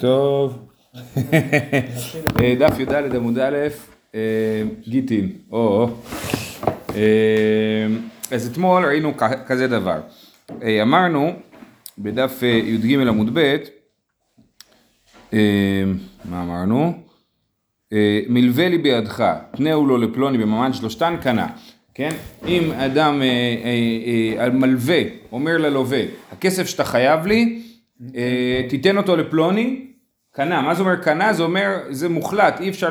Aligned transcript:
טוב, 0.00 0.58
דף 2.58 2.78
י"ד 2.78 3.14
עמוד 3.14 3.38
א', 3.38 3.56
אה, 4.14 4.20
גיטין, 4.88 5.32
או, 5.52 5.88
אה, 6.94 7.86
אז 8.30 8.46
אתמול 8.52 8.84
ראינו 8.84 9.12
כזה 9.46 9.68
דבר, 9.68 10.00
אה, 10.62 10.82
אמרנו 10.82 11.32
בדף 11.98 12.42
י"ג 12.42 13.08
עמוד 13.08 13.38
ב', 13.38 13.56
מה 16.24 16.42
אמרנו? 16.42 16.92
מלווה 18.28 18.68
לי 18.68 18.78
בידך, 18.78 19.24
תנאו 19.56 19.86
לו 19.86 19.98
לפלוני 19.98 20.38
במעמד 20.38 20.74
שלושתן 20.74 21.16
קנה, 21.22 21.46
כן? 21.94 22.10
אם 22.46 22.72
אדם 22.72 23.22
מלווה 24.52 25.02
אומר 25.32 25.58
ללווה, 25.58 26.02
הכסף 26.32 26.66
שאתה 26.66 26.84
חייב 26.84 27.26
לי, 27.26 27.62
תיתן 28.68 28.96
אותו 28.96 29.16
לפלוני, 29.16 29.86
קנה, 30.34 30.62
מה 30.62 30.74
זה 30.74 30.82
אומר 30.82 30.96
קנה? 30.96 31.32
זה 31.32 31.42
אומר, 31.42 31.78
זה 31.90 32.08
מוחלט, 32.08 32.60
אי 32.60 32.68
אפשר, 32.68 32.88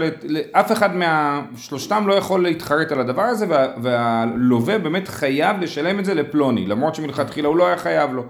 אף 0.51 0.71
אחד 0.71 0.95
מהשלושתם 0.95 2.03
לא 2.07 2.13
יכול 2.13 2.43
להתחרט 2.43 2.91
על 2.91 2.99
הדבר 2.99 3.21
הזה 3.21 3.45
וה, 3.49 3.67
והלווה 3.81 4.79
באמת 4.79 5.07
חייב 5.07 5.61
לשלם 5.61 5.99
את 5.99 6.05
זה 6.05 6.13
לפלוני, 6.13 6.65
למרות 6.65 6.95
שמלכתחילה 6.95 7.47
הוא 7.47 7.57
לא 7.57 7.67
היה 7.67 7.77
חייב 7.77 8.13
לו. 8.13 8.23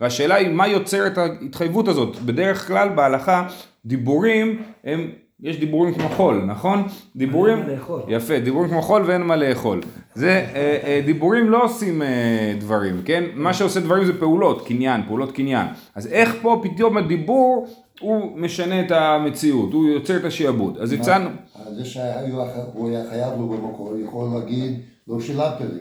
והשאלה 0.00 0.34
היא 0.34 0.48
מה 0.48 0.68
יוצר 0.68 1.06
את 1.06 1.18
ההתחייבות 1.18 1.88
הזאת? 1.88 2.16
בדרך 2.16 2.66
כלל 2.66 2.88
בהלכה 2.88 3.46
דיבורים 3.86 4.62
הם 4.84 5.10
יש 5.42 5.60
דיבורים 5.60 5.94
כמו 5.94 6.08
חול, 6.08 6.42
נכון? 6.46 6.86
דיבורים, 7.16 7.58
יפה, 8.08 8.38
דיבורים 8.38 8.70
כמו 8.70 8.82
חול 8.82 9.02
ואין 9.06 9.22
מה 9.22 9.36
לאכול. 9.36 9.80
זה, 10.14 10.46
אה, 10.54 10.78
אה, 10.84 11.00
דיבורים 11.06 11.50
לא 11.50 11.64
עושים 11.64 12.02
אה, 12.02 12.54
דברים, 12.58 13.02
כן? 13.04 13.24
מה 13.34 13.54
שעושה 13.54 13.80
דברים 13.80 14.04
זה 14.04 14.20
פעולות, 14.20 14.66
קניין, 14.66 15.00
פעולות 15.06 15.32
קניין. 15.32 15.66
אז 15.94 16.06
איך 16.06 16.34
פה 16.42 16.62
פתאום 16.62 16.96
הדיבור 16.96 17.66
הוא 18.00 18.38
משנה 18.38 18.80
את 18.80 18.90
המציאות, 18.90 19.72
הוא 19.72 19.88
יוצר 19.88 20.16
את 20.16 20.24
השיעבוד. 20.24 20.78
אז 20.78 20.92
הצענו... 20.92 21.30
זה 21.76 21.84
שהוא 21.84 22.88
היה 22.88 23.04
חייב 23.10 23.32
לו 23.38 23.48
במקור, 23.48 23.96
יכול 24.04 24.28
להגיד, 24.34 24.80
לא 25.08 25.20
שילמת 25.20 25.60
לי. 25.60 25.80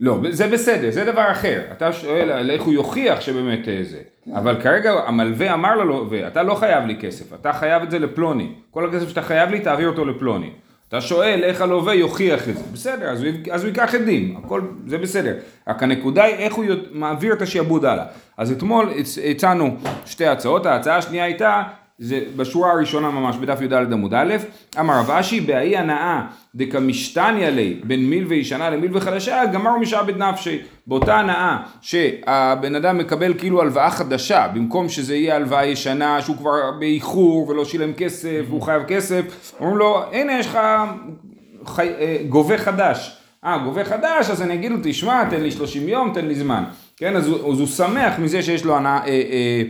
לא, 0.00 0.18
זה 0.30 0.48
בסדר, 0.48 0.90
זה 0.90 1.04
דבר 1.04 1.32
אחר. 1.32 1.60
אתה 1.72 1.92
שואל 1.92 2.30
על 2.30 2.50
איך 2.50 2.62
הוא 2.62 2.72
יוכיח 2.72 3.20
שבאמת 3.20 3.64
זה. 3.64 4.00
כן. 4.24 4.36
אבל 4.36 4.60
כרגע 4.60 4.92
המלווה 5.06 5.54
אמר 5.54 5.76
לו, 5.76 6.06
ואתה 6.10 6.42
לא 6.42 6.54
חייב 6.54 6.84
לי 6.84 6.96
כסף, 7.00 7.34
אתה 7.34 7.52
חייב 7.52 7.82
את 7.82 7.90
זה 7.90 7.98
לפלוני. 7.98 8.52
כל 8.70 8.88
הכסף 8.88 9.08
שאתה 9.08 9.22
חייב 9.22 9.50
לי, 9.50 9.60
תעביר 9.60 9.88
אותו 9.88 10.04
לפלוני. 10.04 10.50
אתה 10.88 11.00
שואל 11.00 11.44
איך 11.44 11.60
הלווה 11.60 11.94
יוכיח 11.94 12.48
את 12.48 12.56
זה. 12.56 12.62
בסדר, 12.72 13.10
אז 13.10 13.22
הוא, 13.22 13.30
אז 13.50 13.62
הוא 13.62 13.68
ייקח 13.68 13.94
עדים, 13.94 14.36
הכל, 14.44 14.60
זה 14.86 14.98
בסדר. 14.98 15.34
רק 15.68 15.82
הנקודה 15.82 16.24
היא 16.24 16.34
איך 16.34 16.54
הוא 16.54 16.64
מעביר 16.92 17.32
את 17.32 17.42
השעבוד 17.42 17.84
הלאה. 17.84 18.04
אז 18.36 18.52
אתמול 18.52 18.90
הצענו 19.30 19.76
שתי 20.06 20.26
הצעות, 20.26 20.66
ההצעה 20.66 20.96
השנייה 20.96 21.24
הייתה 21.24 21.62
זה 21.98 22.20
בשורה 22.36 22.72
הראשונה 22.72 23.10
ממש 23.10 23.36
בדף 23.36 23.60
י"ד 23.60 23.72
עמוד 23.72 24.14
א', 24.14 24.34
אמר 24.80 24.98
רב 24.98 25.10
אשי 25.10 25.40
באי 25.40 25.76
הנאה 25.76 26.22
דקמשתניה 26.54 27.50
לי 27.50 27.80
בין 27.84 28.10
מילווה 28.10 28.36
ישנה 28.36 28.70
למילווה 28.70 29.00
חדשה 29.00 29.46
גמר 29.52 29.76
משעבד 29.76 30.16
נפשי. 30.16 30.58
באותה 30.86 31.16
הנאה 31.16 31.58
שהבן 31.80 32.74
אדם 32.74 32.98
מקבל 32.98 33.34
כאילו 33.38 33.62
הלוואה 33.62 33.90
חדשה 33.90 34.48
במקום 34.54 34.88
שזה 34.88 35.16
יהיה 35.16 35.36
הלוואה 35.36 35.66
ישנה 35.66 36.22
שהוא 36.22 36.36
כבר 36.36 36.70
באיחור 36.78 37.48
ולא 37.48 37.64
שילם 37.64 37.92
כסף 37.92 38.44
והוא 38.48 38.62
חייב 38.62 38.82
כסף 38.82 39.52
אומרים 39.60 39.76
לו 39.76 40.02
הנה 40.12 40.38
יש 40.38 40.46
לך 40.46 40.58
חי... 41.66 41.88
אה, 41.98 42.16
גובה 42.28 42.58
חדש. 42.58 43.16
אה 43.44 43.58
גובה 43.58 43.84
חדש? 43.84 44.30
אז 44.30 44.42
אני 44.42 44.54
אגיד 44.54 44.70
לו 44.72 44.78
תשמע 44.82 45.24
תן 45.24 45.40
לי 45.40 45.50
30 45.50 45.88
יום 45.88 46.12
תן 46.14 46.26
לי 46.26 46.34
זמן. 46.34 46.64
כן 46.96 47.16
אז 47.16 47.28
הוא, 47.28 47.52
אז 47.52 47.58
הוא 47.60 47.68
שמח 47.68 48.18
מזה 48.18 48.42
שיש 48.42 48.64
לו 48.64 48.76
הנאה 48.76 48.98
אה, 48.98 49.06
אה, 49.06 49.62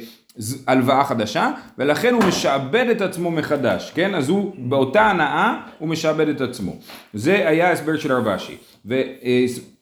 הלוואה 0.67 1.05
חדשה, 1.05 1.51
ולכן 1.79 2.15
הוא 2.15 2.25
משעבד 2.25 2.87
את 2.91 3.01
עצמו 3.01 3.31
מחדש, 3.31 3.93
כן? 3.95 4.15
אז 4.15 4.29
הוא, 4.29 4.53
באותה 4.59 5.11
הנאה, 5.11 5.55
הוא 5.79 5.89
משעבד 5.89 6.29
את 6.29 6.41
עצמו. 6.41 6.73
זה 7.15 7.49
היה 7.49 7.69
ההסבר 7.69 7.97
של 7.97 8.13
הרבשי. 8.13 8.57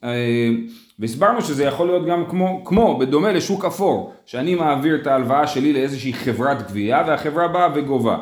אה, 0.05 0.51
והסברנו 0.99 1.43
שזה 1.43 1.65
יכול 1.65 1.87
להיות 1.87 2.07
גם 2.07 2.25
כמו, 2.31 2.65
כמו, 2.65 2.99
בדומה 2.99 3.33
לשוק 3.33 3.65
אפור, 3.65 4.15
שאני 4.27 4.55
מעביר 4.55 4.95
את 4.95 5.07
ההלוואה 5.07 5.47
שלי 5.47 5.73
לאיזושהי 5.73 6.13
חברת 6.13 6.69
גבייה, 6.69 7.05
והחברה 7.07 7.49
באה 7.49 7.69
וגובה. 7.75 8.17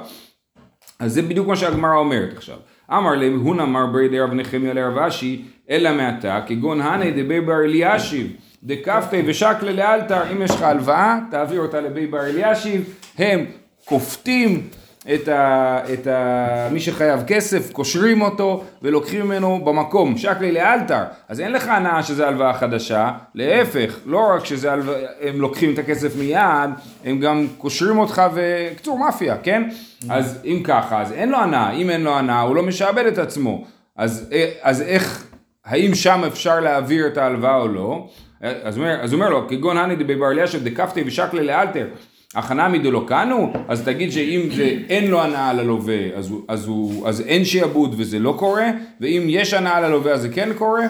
אז 0.98 1.14
זה 1.14 1.22
בדיוק 1.22 1.46
מה 1.46 1.56
שהגמרא 1.56 1.96
אומרת 1.96 2.36
עכשיו. 2.36 2.56
אמר 2.90 3.14
להם, 3.14 3.40
הון 3.40 3.60
אמר 3.60 3.86
ברי 3.86 4.20
רב 4.20 4.32
נחמיה 4.32 4.72
לרב 4.72 4.98
אשי, 4.98 5.42
אלא 5.70 5.92
מעתה, 5.96 6.40
כגון 6.46 6.80
הנה 6.80 7.10
דבי 7.10 7.40
בר 7.40 7.64
אלישיב. 7.64 8.32
דקפתי 8.64 9.22
ושקלה 9.26 9.72
לאלתר, 9.72 10.32
אם 10.32 10.42
יש 10.42 10.50
לך 10.50 10.62
הלוואה, 10.62 11.18
תעביר 11.30 11.60
אותה 11.60 11.80
לבי 11.80 12.06
בר 12.06 12.26
אלישיב, 12.26 12.94
הם 13.18 13.44
כופתים 13.84 14.68
את, 15.14 15.28
ה, 15.28 15.78
את 15.92 16.06
ה, 16.06 16.68
מי 16.70 16.80
שחייב 16.80 17.22
כסף, 17.26 17.72
קושרים 17.72 18.22
אותו 18.22 18.64
ולוקחים 18.82 19.24
ממנו 19.24 19.60
במקום, 19.64 20.18
שקלי 20.18 20.52
לאלתר, 20.52 21.02
אז 21.28 21.40
אין 21.40 21.52
לך 21.52 21.68
הנאה 21.68 22.02
שזה 22.02 22.28
הלוואה 22.28 22.54
חדשה, 22.54 23.10
להפך, 23.34 23.98
לא 24.06 24.20
רק 24.34 24.44
שהם 24.44 25.40
לוקחים 25.40 25.74
את 25.74 25.78
הכסף 25.78 26.16
מיד, 26.16 26.70
הם 27.04 27.20
גם 27.20 27.46
קושרים 27.58 27.98
אותך 27.98 28.22
וקצור 28.34 28.98
מאפיה, 28.98 29.36
כן? 29.42 29.68
אז 30.08 30.38
אם 30.44 30.60
ככה, 30.64 31.00
אז 31.00 31.12
אין 31.12 31.28
לו 31.28 31.38
הנאה, 31.38 31.70
אם 31.70 31.90
אין 31.90 32.02
לו 32.02 32.18
הנאה 32.18 32.40
הוא 32.40 32.56
לא 32.56 32.62
משעבד 32.62 33.06
את 33.06 33.18
עצמו, 33.18 33.64
אז, 33.96 34.30
אז 34.62 34.82
איך, 34.82 35.24
האם 35.64 35.94
שם 35.94 36.22
אפשר 36.26 36.60
להעביר 36.60 37.06
את 37.06 37.16
ההלוואה 37.16 37.56
או 37.56 37.68
לא? 37.68 38.08
אז 38.42 38.76
הוא 38.76 38.84
אומר, 38.84 39.00
אז 39.00 39.14
אומר 39.14 39.30
לו, 39.30 39.48
כגון 39.48 39.78
הני 39.78 39.96
דבר 39.96 40.30
אלישב 40.30 40.64
דקפתי 40.64 41.02
ושקלה 41.06 41.42
לאלתר, 41.42 41.88
הכנה 42.34 42.68
מדלוקנו, 42.68 43.52
אז 43.68 43.82
תגיד 43.82 44.12
שאם 44.12 44.48
זה 44.56 44.78
אין 44.88 45.10
לו 45.10 45.22
הנאה 45.22 45.52
ללווה, 45.52 46.16
אז, 46.16 46.34
אז, 46.48 46.66
הוא, 46.66 47.08
אז 47.08 47.20
אין 47.20 47.44
שעבוד 47.44 47.94
וזה 47.98 48.18
לא 48.18 48.34
קורה, 48.38 48.70
ואם 49.00 49.26
יש 49.28 49.54
הנאה 49.54 49.80
ללווה 49.80 50.12
אז 50.12 50.22
זה 50.22 50.28
כן 50.28 50.48
קורה, 50.58 50.86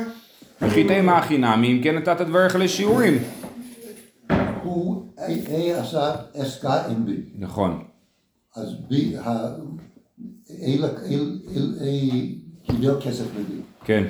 וחיתי 0.63 1.01
מה 1.01 1.19
החינמי, 1.19 1.73
אם 1.73 1.81
כן 1.83 1.97
נתת 1.97 2.21
דבריך 2.21 2.57
לשיעורים. 2.57 3.19
הוא 4.63 5.07
A 5.19 5.81
עשה 5.81 6.15
עסקה 6.35 6.83
עם 6.87 7.05
B. 7.07 7.11
נכון. 7.39 7.85
אז 8.57 8.75
A 10.49 10.85
קיבל 12.67 13.01
כסף 13.01 13.25
ל-B. 13.25 13.85
כן. 13.85 14.05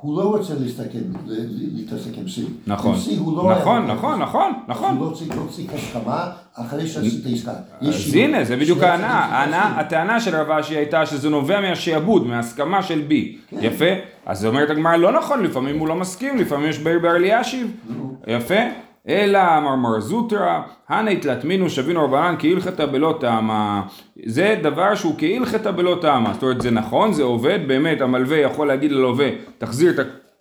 הוא 0.00 0.18
לא 0.18 0.22
רוצה 0.22 0.54
להסתכל, 0.60 0.98
להתעסק 1.26 2.18
עם 2.18 2.28
סין. 2.28 2.44
נכון, 2.66 2.94
לא 3.36 3.54
נכון, 3.58 3.86
נכון, 3.86 4.18
נכון, 4.20 4.52
נכון. 4.68 4.96
הוא 4.96 5.10
לא 5.10 5.48
צריך 5.50 5.72
הסכמה 5.74 6.30
אחרי 6.54 6.86
שעשית 6.86 7.24
עסקה. 7.32 7.52
אז 7.80 8.14
הנה, 8.14 8.44
זה 8.44 8.56
בדיוק 8.56 8.82
ההנאה. 8.82 9.80
הטענה 9.80 10.20
של 10.20 10.36
רב 10.36 10.50
אשי 10.50 10.76
הייתה 10.76 11.06
שזה 11.06 11.30
נובע 11.30 11.60
מהשעבוד, 11.60 12.26
מההסכמה 12.26 12.82
של 12.82 13.00
בי. 13.08 13.38
כן. 13.48 13.56
יפה? 13.60 13.84
אז 14.26 14.46
אומרת 14.46 14.70
הגמרא, 14.70 14.96
לא 14.96 15.12
נכון, 15.12 15.42
לפעמים 15.42 15.78
הוא 15.78 15.88
לא 15.88 15.94
מסכים, 15.96 16.38
לפעמים 16.38 16.70
יש 16.70 16.78
בר 16.78 16.98
בר 17.02 17.16
אלישיב. 17.16 17.72
יפה? 18.26 18.54
אלא 19.08 19.38
אמר 19.58 19.74
מר 19.74 20.00
זוטרא, 20.00 20.60
הנה 20.88 21.10
התלתמינו 21.10 21.70
שבינו 21.70 22.04
רבנן 22.04 22.34
כהלכתא 22.38 22.86
בלא 22.86 23.16
טעמה. 23.20 23.82
זה 24.26 24.56
דבר 24.62 24.94
שהוא 24.94 25.14
כהלכתא 25.18 25.70
בלא 25.70 25.98
טעמה. 26.00 26.32
זאת 26.32 26.42
אומרת 26.42 26.60
זה 26.60 26.70
נכון, 26.70 27.12
זה 27.12 27.22
עובד, 27.22 27.58
באמת 27.66 28.00
המלווה 28.00 28.36
יכול 28.38 28.68
להגיד 28.68 28.92
ללווה 28.92 29.28
תחזיר 29.58 29.90
את 29.90 29.98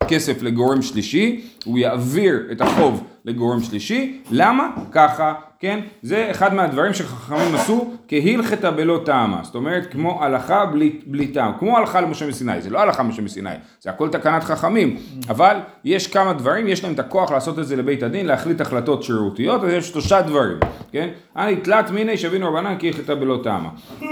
הכסף 0.07 0.41
לגורם 0.41 0.81
שלישי, 0.81 1.41
הוא 1.65 1.77
יעביר 1.77 2.47
את 2.51 2.61
החוב 2.61 3.03
לגורם 3.25 3.61
שלישי, 3.61 4.21
למה? 4.31 4.69
ככה, 4.91 5.33
כן? 5.59 5.79
זה 6.01 6.31
אחד 6.31 6.53
מהדברים 6.53 6.93
שחכמים 6.93 7.55
עשו 7.55 7.93
כהלכתא 8.07 8.71
בלא 8.71 9.01
טעמה, 9.05 9.39
זאת 9.43 9.55
אומרת 9.55 9.91
כמו 9.91 10.23
הלכה 10.23 10.65
בלי, 10.65 10.99
בלי 11.05 11.27
טעם, 11.27 11.51
כמו 11.59 11.77
הלכה 11.77 12.01
למשה 12.01 12.27
מסיני, 12.27 12.61
זה 12.61 12.69
לא 12.69 12.79
הלכה 12.79 13.03
למשה 13.03 13.21
מסיני, 13.21 13.49
זה 13.81 13.89
הכל 13.89 14.09
תקנת 14.09 14.43
חכמים, 14.43 14.97
אבל 15.29 15.57
יש 15.83 16.07
כמה 16.07 16.33
דברים, 16.33 16.67
יש 16.67 16.83
להם 16.83 16.93
את 16.93 16.99
הכוח 16.99 17.31
לעשות 17.31 17.59
את 17.59 17.67
זה 17.67 17.75
לבית 17.75 18.03
הדין, 18.03 18.25
להחליט 18.25 18.61
החלטות 18.61 19.03
שרירותיות, 19.03 19.63
אז 19.63 19.73
יש 19.73 19.89
שלושה 19.89 20.21
דברים, 20.21 20.57
כן? 20.91 21.09
אני 21.35 21.55
תלת 21.55 21.89
מיני 21.89 22.17
שבינו 22.17 22.47
רבנן 22.47 22.75
כהלכתא 22.79 23.15
בלא 23.15 23.39
טעמה. 23.43 23.69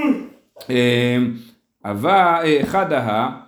אה, 0.69 1.17
אבל 1.85 2.41
אה, 2.43 2.61
אחד 2.61 2.93
ההא 2.93 3.44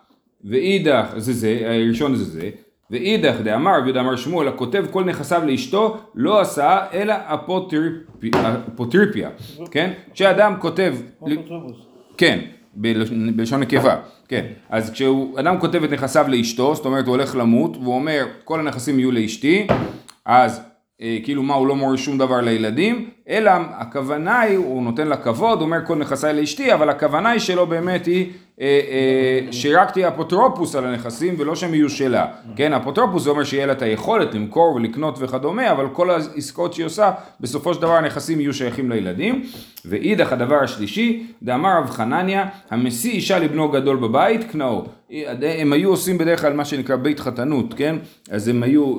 ואידך, 0.50 1.06
זה 1.18 1.34
זה, 1.34 1.60
הראשון 1.66 2.16
זה 2.16 2.24
זה, 2.24 2.50
ואידך 2.92 3.36
דאמר 3.44 3.80
רבי 3.80 3.92
דאמר 3.92 4.16
שמואל 4.16 4.48
הכותב 4.48 4.86
כל 4.92 5.04
נכסיו 5.04 5.42
לאשתו 5.46 5.98
לא 6.16 6.42
עשה 6.42 6.86
אלא 6.94 7.14
אפוטריפיה, 8.74 9.30
כן? 9.72 9.92
כשאדם 10.14 10.54
כותב, 10.60 10.96
כן, 12.18 12.40
בלשון 12.74 13.60
נקבה, 13.60 13.96
כן, 14.28 14.46
אז 14.70 14.92
כשאדם 14.92 15.60
כותב 15.60 15.84
את 15.84 15.92
נכסיו 15.92 16.26
לאשתו, 16.28 16.76
זאת 16.76 16.86
אומרת 16.86 17.06
הוא 17.06 17.16
הולך 17.16 17.36
למות 17.36 17.78
והוא 17.78 17.96
אומר 17.96 18.26
כל 18.44 18.60
הנכסים 18.60 19.00
יהיו 19.00 19.12
לאשתי, 19.12 19.68
אז 20.26 20.62
כאילו 21.24 21.44
מה 21.44 21.54
הוא 21.54 21.68
לא 21.68 21.76
מוריש 21.76 22.06
שום 22.06 22.18
דבר 22.18 22.42
לילדים, 22.42 23.10
אלא 23.30 23.52
הכוונה 23.72 24.40
היא, 24.40 24.58
הוא 24.58 24.84
נותן 24.84 25.08
לה 25.08 25.18
כבוד, 25.18 25.58
הוא 25.58 25.66
אומר 25.66 25.86
כל 25.86 25.96
נכסיי 25.96 26.34
לאשתי, 26.34 26.74
אבל 26.74 26.90
הכוונה 26.90 27.30
היא 27.30 27.40
שלו 27.40 27.68
באמת 27.68 28.06
היא 28.06 28.32
אה, 28.62 28.66
אה, 28.66 29.52
שרק 29.52 29.92
תהיה 29.92 30.08
אפוטרופוס 30.08 30.76
על 30.76 30.86
הנכסים 30.86 31.36
ולא 31.38 31.56
שהם 31.56 31.74
יהיו 31.74 31.90
שלה. 31.90 32.26
כן, 32.56 32.74
אפוטרופוס 32.74 33.24
זה 33.24 33.30
אומר 33.30 33.44
שיהיה 33.44 33.66
לה 33.66 33.74
את 33.74 33.82
היכולת 33.82 34.34
למכור 34.34 34.76
ולקנות 34.76 35.16
וכדומה, 35.20 35.72
אבל 35.72 35.88
כל 35.94 36.10
העסקאות 36.10 36.74
שהיא 36.74 36.86
עושה, 36.86 37.12
בסופו 37.40 37.74
של 37.74 37.82
דבר 37.82 37.94
הנכסים 37.94 38.40
יהיו 38.40 38.54
שייכים 38.54 38.92
לילדים. 38.92 39.44
ואידך 39.86 40.34
הדבר 40.34 40.64
השלישי, 40.64 41.28
דאמר 41.44 41.78
רב 41.78 41.90
חנניה, 41.90 42.46
המשיא 42.70 43.12
אישה 43.12 43.40
לבנו 43.40 43.70
גדול 43.70 43.98
בבית, 43.98 44.52
קנאו. 44.52 44.86
הם 45.60 45.74
היו 45.74 45.90
עושים 45.90 46.18
בדרך 46.18 46.42
כלל 46.42 46.54
מה 46.54 46.66
שנקרא 46.66 46.96
בית 46.96 47.20
חתנות, 47.20 47.74
כן? 47.74 47.96
אז 48.30 48.48
הם 48.48 48.64
היו, 48.64 48.96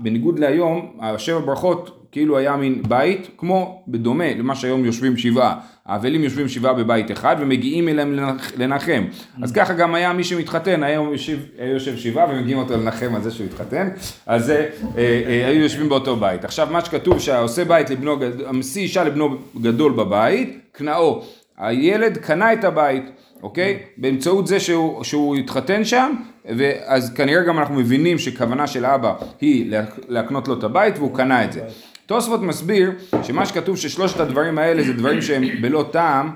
בניגוד 0.00 0.38
להיום, 0.38 0.92
השבע 1.00 1.38
ברכות 1.38 1.98
כאילו 2.12 2.38
היה 2.38 2.56
מין 2.56 2.82
בית, 2.88 3.28
כמו 3.36 3.82
בדומה 3.88 4.34
למה 4.34 4.54
שהיום 4.54 4.84
יושבים 4.84 5.16
שבעה. 5.16 5.60
האבלים 5.86 6.24
יושבים 6.24 6.48
שבעה 6.48 6.72
בבית 6.72 7.10
אחד 7.10 7.36
ומגיעים 7.40 7.88
אליהם 7.88 8.18
לנחם. 8.56 9.04
אז 9.42 9.52
ככה 9.52 9.74
גם 9.74 9.94
היה 9.94 10.12
מי 10.12 10.24
שמתחתן, 10.24 10.82
היה 10.82 10.94
יושב, 10.94 11.38
יושב 11.72 11.96
שבעה 11.96 12.26
ומגיעים 12.30 12.58
אותו 12.58 12.74
לנחם 12.74 13.14
על 13.14 13.22
זה 13.22 13.30
שהוא 13.30 13.46
התחתן, 13.46 13.88
אז 14.26 14.50
אה, 14.50 14.66
אה, 14.96 15.48
היו 15.48 15.62
יושבים 15.62 15.88
באותו 15.88 16.16
בית. 16.16 16.44
עכשיו 16.44 16.68
מה 16.70 16.84
שכתוב 16.84 17.18
שהעושה 17.18 17.64
בית 17.64 17.90
לבנו, 17.90 18.16
המשיא 18.46 18.82
אישה 18.82 19.04
לבנו 19.04 19.36
גדול 19.60 19.92
בבית, 19.92 20.58
קנאו. 20.72 21.22
הילד 21.58 22.16
קנה 22.18 22.52
את 22.52 22.64
הבית. 22.64 23.04
אוקיי? 23.42 23.78
באמצעות 23.96 24.46
זה 24.46 24.60
שהוא, 24.60 25.04
שהוא 25.04 25.36
התחתן 25.36 25.84
שם, 25.84 26.12
ואז 26.56 27.14
כנראה 27.14 27.42
גם 27.42 27.58
אנחנו 27.58 27.74
מבינים 27.74 28.18
שכוונה 28.18 28.66
של 28.66 28.86
אבא 28.86 29.14
היא 29.40 29.72
להקנות 30.08 30.48
לו 30.48 30.58
את 30.58 30.64
הבית 30.64 30.98
והוא 30.98 31.14
קנה 31.16 31.44
את 31.44 31.52
זה. 31.52 31.60
תוספות 32.06 32.42
מסביר 32.42 32.92
שמה 33.22 33.46
שכתוב 33.46 33.76
ששלושת 33.76 34.20
הדברים 34.20 34.58
האלה 34.58 34.82
זה 34.82 34.92
דברים 34.92 35.22
שהם 35.22 35.44
בלא 35.62 35.84
טעם, 35.90 36.30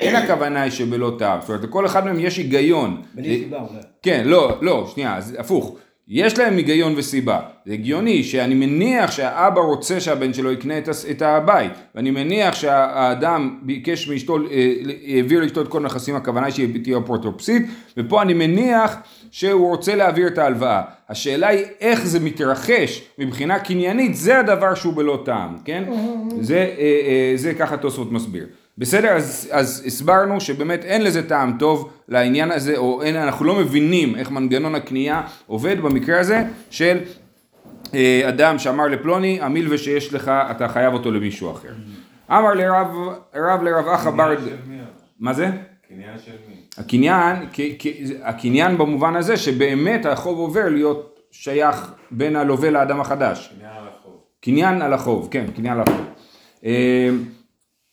אין 0.00 0.16
הכוונה 0.16 0.62
היא 0.62 0.70
שבלא 0.70 1.16
טעם, 1.18 1.40
זאת 1.40 1.48
אומרת 1.48 1.64
לכל 1.64 1.86
אחד 1.86 2.04
מהם 2.04 2.20
יש 2.20 2.36
היגיון. 2.36 3.02
בלי 3.14 3.38
סיבה 3.44 3.56
אולי. 3.56 3.80
כן, 4.02 4.22
לא, 4.24 4.58
לא, 4.60 4.90
שנייה, 4.94 5.16
אז 5.16 5.36
הפוך. 5.38 5.76
יש 6.08 6.38
להם 6.38 6.56
היגיון 6.56 6.94
וסיבה. 6.96 7.40
זה 7.66 7.72
הגיוני 7.72 8.24
שאני 8.24 8.54
מניח 8.54 9.10
שהאבא 9.10 9.60
רוצה 9.60 10.00
שהבן 10.00 10.32
שלו 10.32 10.52
יקנה 10.52 10.74
את 11.10 11.22
הבית, 11.22 11.72
ואני 11.94 12.10
מניח 12.10 12.54
שהאדם 12.54 13.58
ביקש 13.62 14.08
מאשתו, 14.08 14.38
אה, 14.50 14.72
העביר 15.06 15.40
לאשתו 15.40 15.60
את 15.60 15.68
כל 15.68 15.78
הנכסים, 15.78 16.16
הכוונה 16.16 16.46
היא 16.46 16.54
שהיא 16.54 16.82
תהיה 16.82 16.98
אפוטרופסית, 16.98 17.62
ופה 17.96 18.22
אני 18.22 18.34
מניח 18.34 18.96
שהוא 19.30 19.68
רוצה 19.70 19.94
להעביר 19.94 20.26
את 20.26 20.38
ההלוואה. 20.38 20.82
השאלה 21.08 21.48
היא 21.48 21.64
איך 21.80 22.06
זה 22.06 22.20
מתרחש 22.20 23.02
מבחינה 23.18 23.58
קניינית, 23.58 24.14
זה 24.14 24.38
הדבר 24.38 24.74
שהוא 24.74 24.94
בלא 24.94 25.22
טעם, 25.24 25.56
כן? 25.64 25.84
זה, 26.40 26.56
אה, 26.56 26.62
אה, 26.78 27.32
זה 27.36 27.54
ככה 27.54 27.76
תוספות 27.76 28.12
מסביר. 28.12 28.46
בסדר, 28.78 29.08
אז, 29.08 29.48
אז 29.52 29.82
הסברנו 29.86 30.40
שבאמת 30.40 30.84
אין 30.84 31.04
לזה 31.04 31.28
טעם 31.28 31.56
טוב 31.58 31.92
לעניין 32.08 32.50
הזה, 32.50 32.76
או 32.76 33.02
אין, 33.02 33.16
אנחנו 33.16 33.44
לא 33.44 33.54
מבינים 33.54 34.16
איך 34.16 34.30
מנגנון 34.30 34.74
הקנייה 34.74 35.22
עובד 35.46 35.80
במקרה 35.80 36.20
הזה 36.20 36.44
של 36.70 36.98
אה, 37.94 38.28
אדם 38.28 38.58
שאמר 38.58 38.86
לפלוני, 38.86 39.38
המילווה 39.40 39.78
שיש 39.78 40.14
לך, 40.14 40.32
אתה 40.50 40.68
חייב 40.68 40.94
אותו 40.94 41.10
למישהו 41.10 41.50
אחר. 41.50 41.68
אמר 42.30 42.54
לרב, 42.54 42.86
רב 43.34 43.62
לרב 43.62 43.88
אחא 43.88 44.10
בר... 44.10 44.34
מה 45.20 45.32
זה? 45.32 45.50
קניין 45.88 46.18
של 46.18 46.32
מי? 46.48 46.54
הקניין, 46.78 47.36
הקניין 48.22 48.78
במובן 48.78 49.16
הזה 49.16 49.36
שבאמת 49.36 50.06
החוב 50.06 50.38
עובר 50.38 50.68
להיות 50.68 51.20
שייך 51.30 51.92
בין 52.10 52.36
הלווה 52.36 52.70
לאדם 52.70 53.00
החדש. 53.00 53.52
קניין 53.58 53.72
על 53.72 53.88
החוב. 53.88 54.20
קניין 54.40 54.82
על 54.82 54.92
החוב, 54.92 55.28
כן, 55.30 55.46
קניין 55.56 55.74
על 55.74 55.82
החוב. 55.82 56.06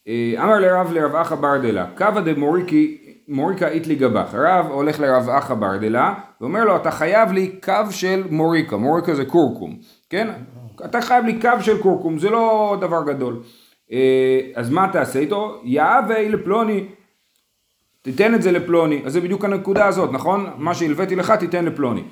אמר 0.09 0.59
לרב 0.59 0.91
לרב 0.93 1.15
אחא 1.15 1.35
ברדלה, 1.35 1.85
קבא 1.95 2.21
דמוריקי 2.21 2.97
מוריקה 3.27 3.67
איתלי 3.67 3.95
גבך. 3.95 4.33
הרב 4.33 4.65
הולך 4.65 4.99
לרב 4.99 5.29
אחא 5.29 5.53
ברדלה 5.53 6.13
ואומר 6.41 6.65
לו 6.65 6.75
אתה 6.75 6.91
חייב 6.91 7.31
לי 7.31 7.55
קו 7.63 7.91
של 7.91 8.23
מוריקה, 8.29 8.77
מוריקה 8.77 9.15
זה 9.15 9.25
קורקום, 9.25 9.77
כן? 10.09 10.27
אתה 10.85 11.01
חייב 11.01 11.25
לי 11.25 11.41
קו 11.41 11.49
של 11.61 11.81
קורקום, 11.81 12.19
זה 12.19 12.29
לא 12.29 12.77
דבר 12.81 13.03
גדול. 13.03 13.39
אה, 13.91 14.39
אז 14.55 14.69
מה 14.69 14.89
תעשה 14.91 15.19
איתו? 15.19 15.61
יהווה 15.63 16.29
לפלוני, 16.29 16.85
תיתן 18.01 18.35
את 18.35 18.41
זה 18.41 18.51
לפלוני. 18.51 19.01
אז 19.05 19.13
זה 19.13 19.21
בדיוק 19.21 19.45
הנקודה 19.45 19.85
הזאת, 19.85 20.11
נכון? 20.11 20.49
מה 20.57 20.73
שהלוויתי 20.73 21.15
לך 21.15 21.31
תיתן 21.31 21.65
לפלוני. 21.65 22.03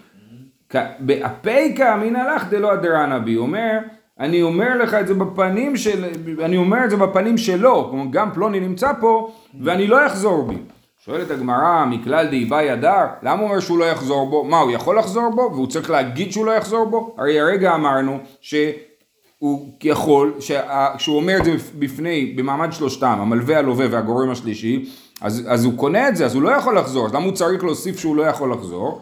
באפי 0.99 1.75
כאמינא 1.75 2.17
לך 2.35 2.49
דלא 2.49 2.73
אדרנה 2.73 3.19
בי, 3.19 3.38
אומר 3.38 3.79
אני 4.21 4.41
אומר 4.41 4.77
לך 4.77 4.94
את 4.94 5.07
זה 5.07 5.13
בפנים 5.13 5.77
של, 5.77 6.06
אני 6.44 6.57
אומר 6.57 6.85
את 6.85 6.89
זה 6.89 6.97
בפנים 6.97 7.38
שלו, 7.38 7.88
כלומר 7.89 8.06
גם 8.09 8.31
פלוני 8.33 8.59
נמצא 8.59 8.91
פה 9.00 9.31
ואני 9.63 9.88
לא 9.88 10.07
אחזור 10.07 10.44
בי. 10.44 10.57
שואלת 11.06 11.31
הגמרא, 11.31 11.85
מכלל 11.85 12.27
דאיבאי 12.27 12.69
הדר, 12.69 13.06
למה 13.23 13.41
הוא 13.41 13.50
אומר 13.50 13.59
שהוא 13.59 13.77
לא 13.77 13.85
יחזור 13.85 14.29
בו? 14.29 14.44
מה, 14.44 14.59
הוא 14.59 14.71
יכול 14.71 14.97
לחזור 14.97 15.29
בו? 15.35 15.50
והוא 15.53 15.68
צריך 15.68 15.89
להגיד 15.89 16.31
שהוא 16.31 16.45
לא 16.45 16.51
יחזור 16.51 16.85
בו? 16.85 17.15
הרי 17.18 17.39
הרגע 17.39 17.75
אמרנו 17.75 18.19
שהוא 18.41 19.69
יכול, 19.83 20.33
כשהוא 20.97 21.15
אומר 21.15 21.38
את 21.38 21.45
זה 21.45 21.51
בפני, 21.79 22.33
במעמד 22.35 22.74
שלושתם, 22.74 23.17
המלווה, 23.21 23.57
הלווה 23.57 23.85
והגורם 23.91 24.29
השלישי, 24.29 24.89
אז, 25.21 25.44
אז 25.47 25.65
הוא 25.65 25.77
קונה 25.77 26.07
את 26.07 26.15
זה, 26.15 26.25
אז 26.25 26.35
הוא 26.35 26.44
לא 26.44 26.50
יכול 26.50 26.77
לחזור, 26.77 27.06
אז 27.06 27.13
למה 27.13 27.25
הוא 27.25 27.33
צריך 27.33 27.63
להוסיף 27.63 28.00
שהוא 28.00 28.15
לא 28.15 28.24
יכול 28.24 28.51
לחזור? 28.53 29.01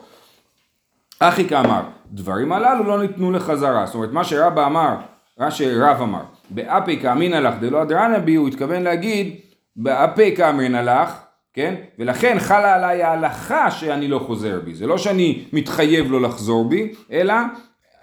אחי 1.19 1.47
כאמר, 1.47 1.81
דברים 2.11 2.51
הללו 2.51 2.83
לא 2.83 3.01
ניתנו 3.01 3.31
לחזרה. 3.31 3.85
זאת 3.85 3.95
אומרת, 3.95 4.11
מה 4.11 4.23
שרבא 4.23 4.65
אמר, 4.65 4.95
מה 5.37 5.51
שרב 5.51 6.01
אמר, 6.01 6.21
באפי 6.49 6.99
כאמינא 6.99 7.35
לך 7.35 7.55
דלא 7.59 7.81
אדרנא 7.81 8.19
בי, 8.19 8.35
הוא 8.35 8.47
התכוון 8.47 8.83
להגיד, 8.83 9.35
באפי 9.75 10.35
כאמינא 10.35 10.77
לך, 10.77 11.13
כן? 11.53 11.75
ולכן 11.99 12.37
חלה 12.39 12.75
עליי 12.75 13.03
ההלכה 13.03 13.71
שאני 13.71 14.07
לא 14.07 14.19
חוזר 14.19 14.59
בי. 14.63 14.75
זה 14.75 14.87
לא 14.87 14.97
שאני 14.97 15.45
מתחייב 15.53 16.11
לא 16.11 16.21
לחזור 16.21 16.69
בי, 16.69 16.93
אלא 17.11 17.33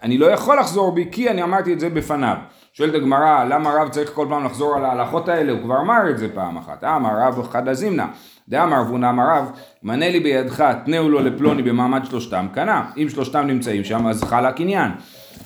אני 0.03 0.17
לא 0.17 0.25
יכול 0.25 0.59
לחזור 0.59 0.91
בי 0.91 1.07
כי 1.11 1.29
אני 1.29 1.43
אמרתי 1.43 1.73
את 1.73 1.79
זה 1.79 1.89
בפניו. 1.89 2.37
שואלת 2.77 2.95
הגמרא, 2.95 3.43
למה 3.43 3.73
רב 3.73 3.89
צריך 3.89 4.13
כל 4.13 4.25
פעם 4.29 4.45
לחזור 4.45 4.75
על 4.75 4.85
ההלכות 4.85 5.29
האלה? 5.29 5.51
הוא 5.51 5.61
כבר 5.61 5.79
אמר 5.79 6.09
את 6.09 6.17
זה 6.17 6.27
פעם 6.33 6.57
אחת. 6.57 6.83
אמר 6.83 7.09
רב 7.21 7.47
חדא 7.51 7.73
זימנה. 7.73 8.07
דאמר 8.49 8.81
אבונה 8.81 9.09
אמר 9.09 9.23
רב, 9.29 9.51
מנה 9.83 10.09
לי 10.09 10.19
בידך, 10.19 10.73
תנאו 10.85 11.09
לו 11.09 11.19
לפלוני 11.19 11.63
במעמד 11.63 12.05
שלושתם, 12.05 12.47
קנה. 12.53 12.89
אם 12.97 13.09
שלושתם 13.09 13.47
נמצאים 13.47 13.83
שם, 13.83 14.07
אז 14.07 14.23
חל 14.23 14.45
הקניין. 14.45 14.91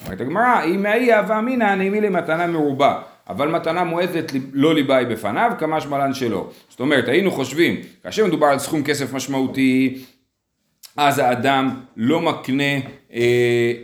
אומרת 0.05 0.21
הגמרא, 0.21 0.63
אם 0.63 0.83
מהי 0.83 1.13
אהבה 1.13 1.39
אמינא, 1.39 1.75
נעימי 1.75 2.01
למתנה 2.01 2.47
מרובה. 2.47 3.01
אבל 3.29 3.47
מתנה 3.47 3.83
מועטת 3.83 4.31
לא 4.53 4.73
ליבאי 4.73 5.05
בפניו, 5.05 5.51
כמה 5.59 5.81
שמלן 5.81 6.13
שלא. 6.13 6.49
זאת 6.69 6.79
אומרת, 6.79 7.07
היינו 7.07 7.31
חושבים, 7.31 7.75
כאשר 8.03 8.25
מדובר 8.25 8.47
על 8.47 8.59
סכום 8.59 8.83
כסף 8.83 9.13
משמעותי, 9.13 10.03
אז 10.97 11.19
האדם 11.19 11.69
לא 11.97 12.21
מקנה, 12.21 12.73
אה, 13.13 13.19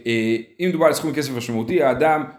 אה, 0.05 0.37
אם 0.59 0.69
מדובר 0.69 0.85
על 0.85 0.93
סכום 0.93 1.13
כסף 1.13 1.31
משמעותי, 1.37 1.83
האדם 1.83 2.23
אה, 2.23 2.36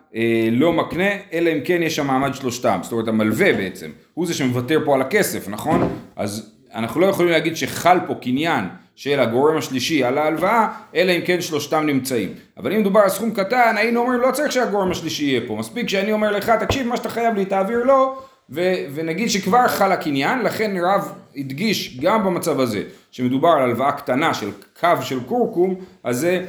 לא 0.52 0.72
מקנה, 0.72 1.08
אלא 1.32 1.50
אם 1.50 1.58
כן 1.64 1.82
יש 1.82 1.96
שם 1.96 2.06
מעמד 2.06 2.34
שלושתם. 2.34 2.80
זאת 2.82 2.92
אומרת, 2.92 3.08
המלווה 3.08 3.52
בעצם, 3.52 3.90
הוא 4.14 4.26
זה 4.26 4.34
שמוותר 4.34 4.80
פה 4.84 4.94
על 4.94 5.00
הכסף, 5.00 5.48
נכון? 5.48 5.98
אז 6.16 6.52
אנחנו 6.74 7.00
לא 7.00 7.06
יכולים 7.06 7.30
להגיד 7.30 7.56
שחל 7.56 7.98
פה 8.06 8.14
קניין 8.14 8.64
של 8.96 9.20
הגורם 9.20 9.56
השלישי 9.56 10.04
על 10.04 10.18
ההלוואה, 10.18 10.68
אלא 10.94 11.12
אם 11.12 11.20
כן 11.24 11.40
שלושתם 11.40 11.86
נמצאים. 11.86 12.28
אבל 12.56 12.72
אם 12.72 12.80
מדובר 12.80 13.00
על 13.00 13.08
סכום 13.08 13.30
קטן, 13.30 13.74
היינו 13.76 14.00
אומרים 14.00 14.20
לא 14.20 14.30
צריך 14.32 14.52
שהגורם 14.52 14.90
השלישי 14.90 15.24
יהיה 15.24 15.40
פה. 15.46 15.56
מספיק 15.56 15.88
שאני 15.88 16.12
אומר 16.12 16.30
לך, 16.30 16.52
תקשיב, 16.60 16.86
מה 16.86 16.96
שאתה 16.96 17.08
חייב 17.08 17.34
לי, 17.34 17.44
תעביר 17.44 17.84
לו, 17.84 18.16
ו- 18.50 18.84
ונגיד 18.94 19.30
שכבר 19.30 19.68
חל 19.68 19.92
הקניין, 19.92 20.42
לכן 20.42 20.76
רב 20.82 21.12
הדגיש 21.36 21.98
גם 22.00 22.24
במצב 22.24 22.60
הזה, 22.60 22.82
שמדובר 23.10 23.48
על 23.48 23.62
הלוואה 23.62 23.92
קטנה 23.92 24.34
של 24.34 24.50
קו 24.80 24.88
של 25.02 25.20
קורקום, 25.20 25.74
אז 26.04 26.18
זה 26.18 26.28
אה, 26.28 26.38
אה, 26.38 26.44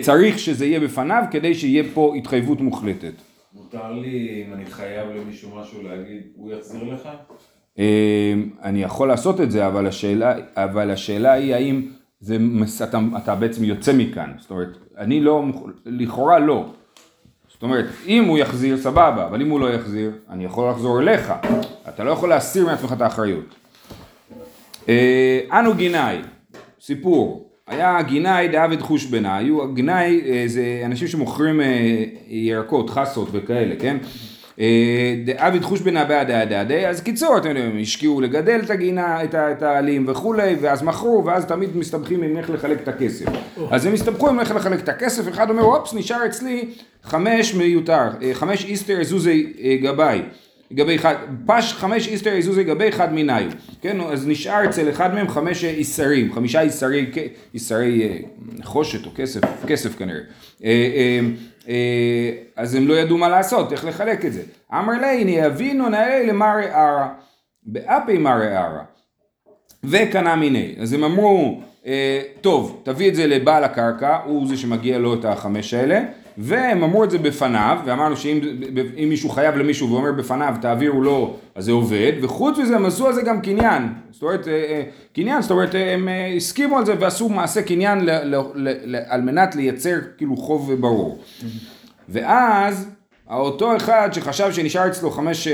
צריך 0.00 0.38
שזה 0.38 0.66
יהיה 0.66 0.80
בפניו 0.80 1.24
כדי 1.30 1.54
שיהיה 1.54 1.84
פה 1.94 2.14
התחייבות 2.16 2.60
מוחלטת. 2.60 3.12
מותר 3.54 3.92
לי, 3.92 4.44
אם 4.46 4.54
אני 4.54 4.66
חייב 4.66 5.08
למישהו 5.10 5.56
משהו 5.56 5.82
להגיד, 5.82 6.22
הוא 6.36 6.52
יחזיר 6.52 6.94
לך? 6.94 7.08
אמ, 7.78 7.84
אני 8.62 8.82
יכול 8.82 9.08
לעשות 9.08 9.40
את 9.40 9.50
זה, 9.50 9.66
אבל 9.66 9.86
השאלה, 9.86 10.34
אבל 10.56 10.90
השאלה 10.90 11.32
היא 11.32 11.54
האם 11.54 11.88
זה, 12.20 12.36
אתה, 12.84 12.98
אתה 13.16 13.34
בעצם 13.34 13.64
יוצא 13.64 13.92
מכאן, 13.96 14.32
זאת 14.38 14.50
אומרת, 14.50 14.68
אני 14.98 15.20
לא, 15.20 15.44
לכאורה 15.86 16.38
לא. 16.38 16.66
זאת 17.48 17.62
אומרת, 17.62 17.84
אם 18.06 18.24
הוא 18.24 18.38
יחזיר, 18.38 18.76
סבבה, 18.76 19.26
אבל 19.26 19.42
אם 19.42 19.50
הוא 19.50 19.60
לא 19.60 19.74
יחזיר, 19.74 20.10
אני 20.30 20.44
יכול 20.44 20.70
לחזור 20.70 21.00
אליך. 21.00 21.32
אתה 21.88 22.04
לא 22.04 22.10
יכול 22.10 22.28
להסיר 22.28 22.66
מעצמך 22.66 22.92
את 22.92 23.00
האחריות. 23.00 23.54
אה, 24.88 25.40
אנו 25.52 25.74
גינאי, 25.74 26.18
סיפור, 26.80 27.49
היה 27.70 28.02
גינאי 28.02 28.48
דעבד 28.48 28.80
חושבנה, 28.80 29.36
היו 29.36 29.74
גינאי 29.74 30.20
אה, 30.26 30.42
זה 30.46 30.82
אנשים 30.84 31.08
שמוכרים 31.08 31.60
אה, 31.60 32.04
ירקות, 32.28 32.90
חסות 32.90 33.28
וכאלה, 33.32 33.74
כן? 33.78 33.96
דאביד 35.24 35.62
חושבנה 35.62 36.04
בעדה 36.04 36.44
דעדי, 36.44 36.86
אז 36.86 37.00
קיצור, 37.00 37.38
אתם 37.38 37.48
יודעים, 37.48 37.78
השקיעו 37.82 38.20
לגדל 38.20 38.60
את 38.64 38.70
הגינה, 38.70 39.24
את 39.24 39.62
העלים 39.62 40.04
וכולי, 40.08 40.56
ואז 40.60 40.82
מכרו, 40.82 41.22
ואז 41.24 41.44
תמיד 41.44 41.76
מסתבכים 41.76 42.22
עם 42.22 42.36
איך 42.36 42.50
לחלק 42.50 42.80
את 42.82 42.88
הכסף. 42.88 43.26
אז 43.70 43.86
הם 43.86 43.92
הסתבכו 43.92 44.28
עם 44.28 44.40
איך 44.40 44.50
לחלק 44.50 44.80
את 44.80 44.88
הכסף, 44.88 45.28
אחד 45.28 45.50
אומר, 45.50 45.62
אופס, 45.62 45.94
נשאר 45.94 46.26
אצלי 46.26 46.64
חמש 47.04 47.54
מיותר, 47.54 48.08
אה, 48.22 48.30
חמש 48.34 48.64
איסטר 48.64 49.00
אזוזי 49.00 49.52
אה, 49.62 49.76
גבאי, 49.82 50.22
גבי 50.72 50.96
אחד, 50.96 51.14
פש 51.46 51.72
חמש 51.72 52.08
איסטר 52.08 52.38
אזוזי 52.38 52.64
גבי 52.64 52.88
אחד 52.88 53.12
מיניו, 53.12 53.50
כן, 53.80 54.00
אז 54.00 54.28
נשאר 54.28 54.64
אצל 54.64 54.90
אחד 54.90 55.14
מהם 55.14 55.28
חמש 55.28 55.64
איסרים, 55.64 56.32
חמישה 56.32 56.60
איסרי, 56.60 57.10
איסרי 57.54 58.02
אה, 58.02 58.16
נחושת 58.58 59.06
או 59.06 59.10
כסף, 59.14 59.40
כסף 59.66 59.98
כנראה. 59.98 60.20
אה, 60.64 61.20
אה, 61.68 62.30
אז 62.56 62.74
הם 62.74 62.88
לא 62.88 62.94
ידעו 62.94 63.18
מה 63.18 63.28
לעשות, 63.28 63.72
איך 63.72 63.84
לחלק 63.84 64.24
את 64.24 64.32
זה. 64.32 64.42
אמר 64.72 64.92
לי, 64.92 65.20
הנה 65.20 65.30
יבינו 65.30 65.88
נאה 65.88 66.22
למרי 66.26 66.66
ערא, 66.70 67.06
באפי 67.62 68.18
מרי 68.18 68.56
ערא. 68.56 68.82
וקנה 69.84 70.36
מיני. 70.36 70.74
אז 70.78 70.92
הם 70.92 71.04
אמרו, 71.04 71.60
טוב, 72.40 72.80
תביא 72.82 73.08
את 73.08 73.14
זה 73.14 73.26
לבעל 73.26 73.64
הקרקע, 73.64 74.18
הוא 74.24 74.46
זה 74.46 74.56
שמגיע 74.56 74.98
לו 74.98 75.14
את 75.14 75.24
החמש 75.24 75.74
האלה, 75.74 76.00
והם 76.38 76.82
אמרו 76.82 77.04
את 77.04 77.10
זה 77.10 77.18
בפניו, 77.18 77.78
ואמרנו 77.84 78.16
שאם 78.16 78.40
אם 79.04 79.08
מישהו 79.08 79.28
חייב 79.28 79.56
למישהו 79.56 79.92
ואומר 79.92 80.12
בפניו, 80.12 80.54
תעבירו 80.60 81.02
לו, 81.02 81.36
אז 81.54 81.64
זה 81.64 81.72
עובד, 81.72 82.12
וחוץ 82.22 82.58
מזה 82.58 82.76
הם 82.76 82.86
עשו 82.86 83.06
על 83.06 83.12
זה 83.12 83.22
גם 83.22 83.40
קניין. 83.40 83.88
זאת 84.10 84.22
אומרת, 84.22 84.48
אה, 84.48 84.52
אה, 84.52 84.82
קניין, 85.14 85.42
זאת 85.42 85.50
אומרת, 85.50 85.74
הם 85.74 86.08
אה, 86.08 86.32
הסכימו 86.36 86.78
על 86.78 86.86
זה 86.86 86.94
ועשו 87.00 87.28
מעשה 87.28 87.62
קניין 87.62 88.04
ל, 88.04 88.10
ל, 88.10 88.34
ל, 88.54 88.68
ל, 88.84 88.96
על 89.06 89.20
מנת 89.20 89.54
לייצר 89.54 89.96
כאילו 90.18 90.36
חוב 90.36 90.74
ברור. 90.74 91.18
ואז 92.08 92.88
אותו 93.30 93.76
אחד 93.76 94.08
שחשב 94.12 94.52
שנשאר 94.52 94.88
אצלו 94.88 95.10
חמש, 95.10 95.48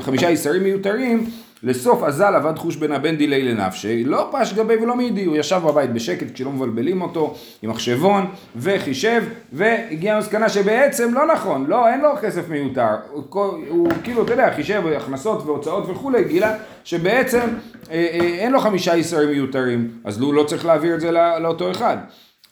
חמישה 0.00 0.28
איסרים 0.28 0.62
מיותרים, 0.62 1.30
לסוף 1.62 2.02
אזל 2.02 2.34
עבד 2.34 2.58
חוש 2.58 2.76
בין 2.76 2.92
הבן 2.92 3.16
דילי 3.16 3.42
לנפשי, 3.42 4.04
לא 4.04 4.28
פש 4.32 4.52
גבי 4.52 4.76
ולא 4.76 4.96
מידי, 4.96 5.24
הוא 5.24 5.36
ישב 5.36 5.60
בבית 5.64 5.92
בשקט 5.92 6.26
כשלא 6.34 6.50
מבלבלים 6.52 7.02
אותו, 7.02 7.34
עם 7.62 7.70
מחשבון, 7.70 8.26
וחישב, 8.56 9.22
והגיע 9.52 10.14
למסקנה 10.14 10.48
שבעצם 10.48 11.14
לא 11.14 11.26
נכון, 11.26 11.66
לא, 11.66 11.88
אין 11.88 12.00
לו 12.00 12.08
כסף 12.22 12.48
מיותר, 12.48 12.96
הוא, 13.10 13.22
כל- 13.28 13.60
הוא 13.68 13.88
כאילו, 14.04 14.22
אתה 14.24 14.32
יודע, 14.32 14.52
חישב 14.56 14.82
הכנסות 14.96 15.42
והוצאות 15.46 15.84
וכולי, 15.88 16.24
גילה 16.24 16.54
שבעצם 16.84 17.40
אה, 17.40 17.46
אה, 17.94 18.18
אין 18.38 18.52
לו 18.52 18.60
חמישה 18.60 18.94
איסרים 18.94 19.28
מיותרים, 19.28 19.90
אז 20.04 20.20
הוא 20.20 20.34
לא 20.34 20.42
צריך 20.42 20.66
להעביר 20.66 20.94
את 20.94 21.00
זה 21.00 21.10
לא, 21.10 21.38
לאותו 21.38 21.70
אחד. 21.70 21.96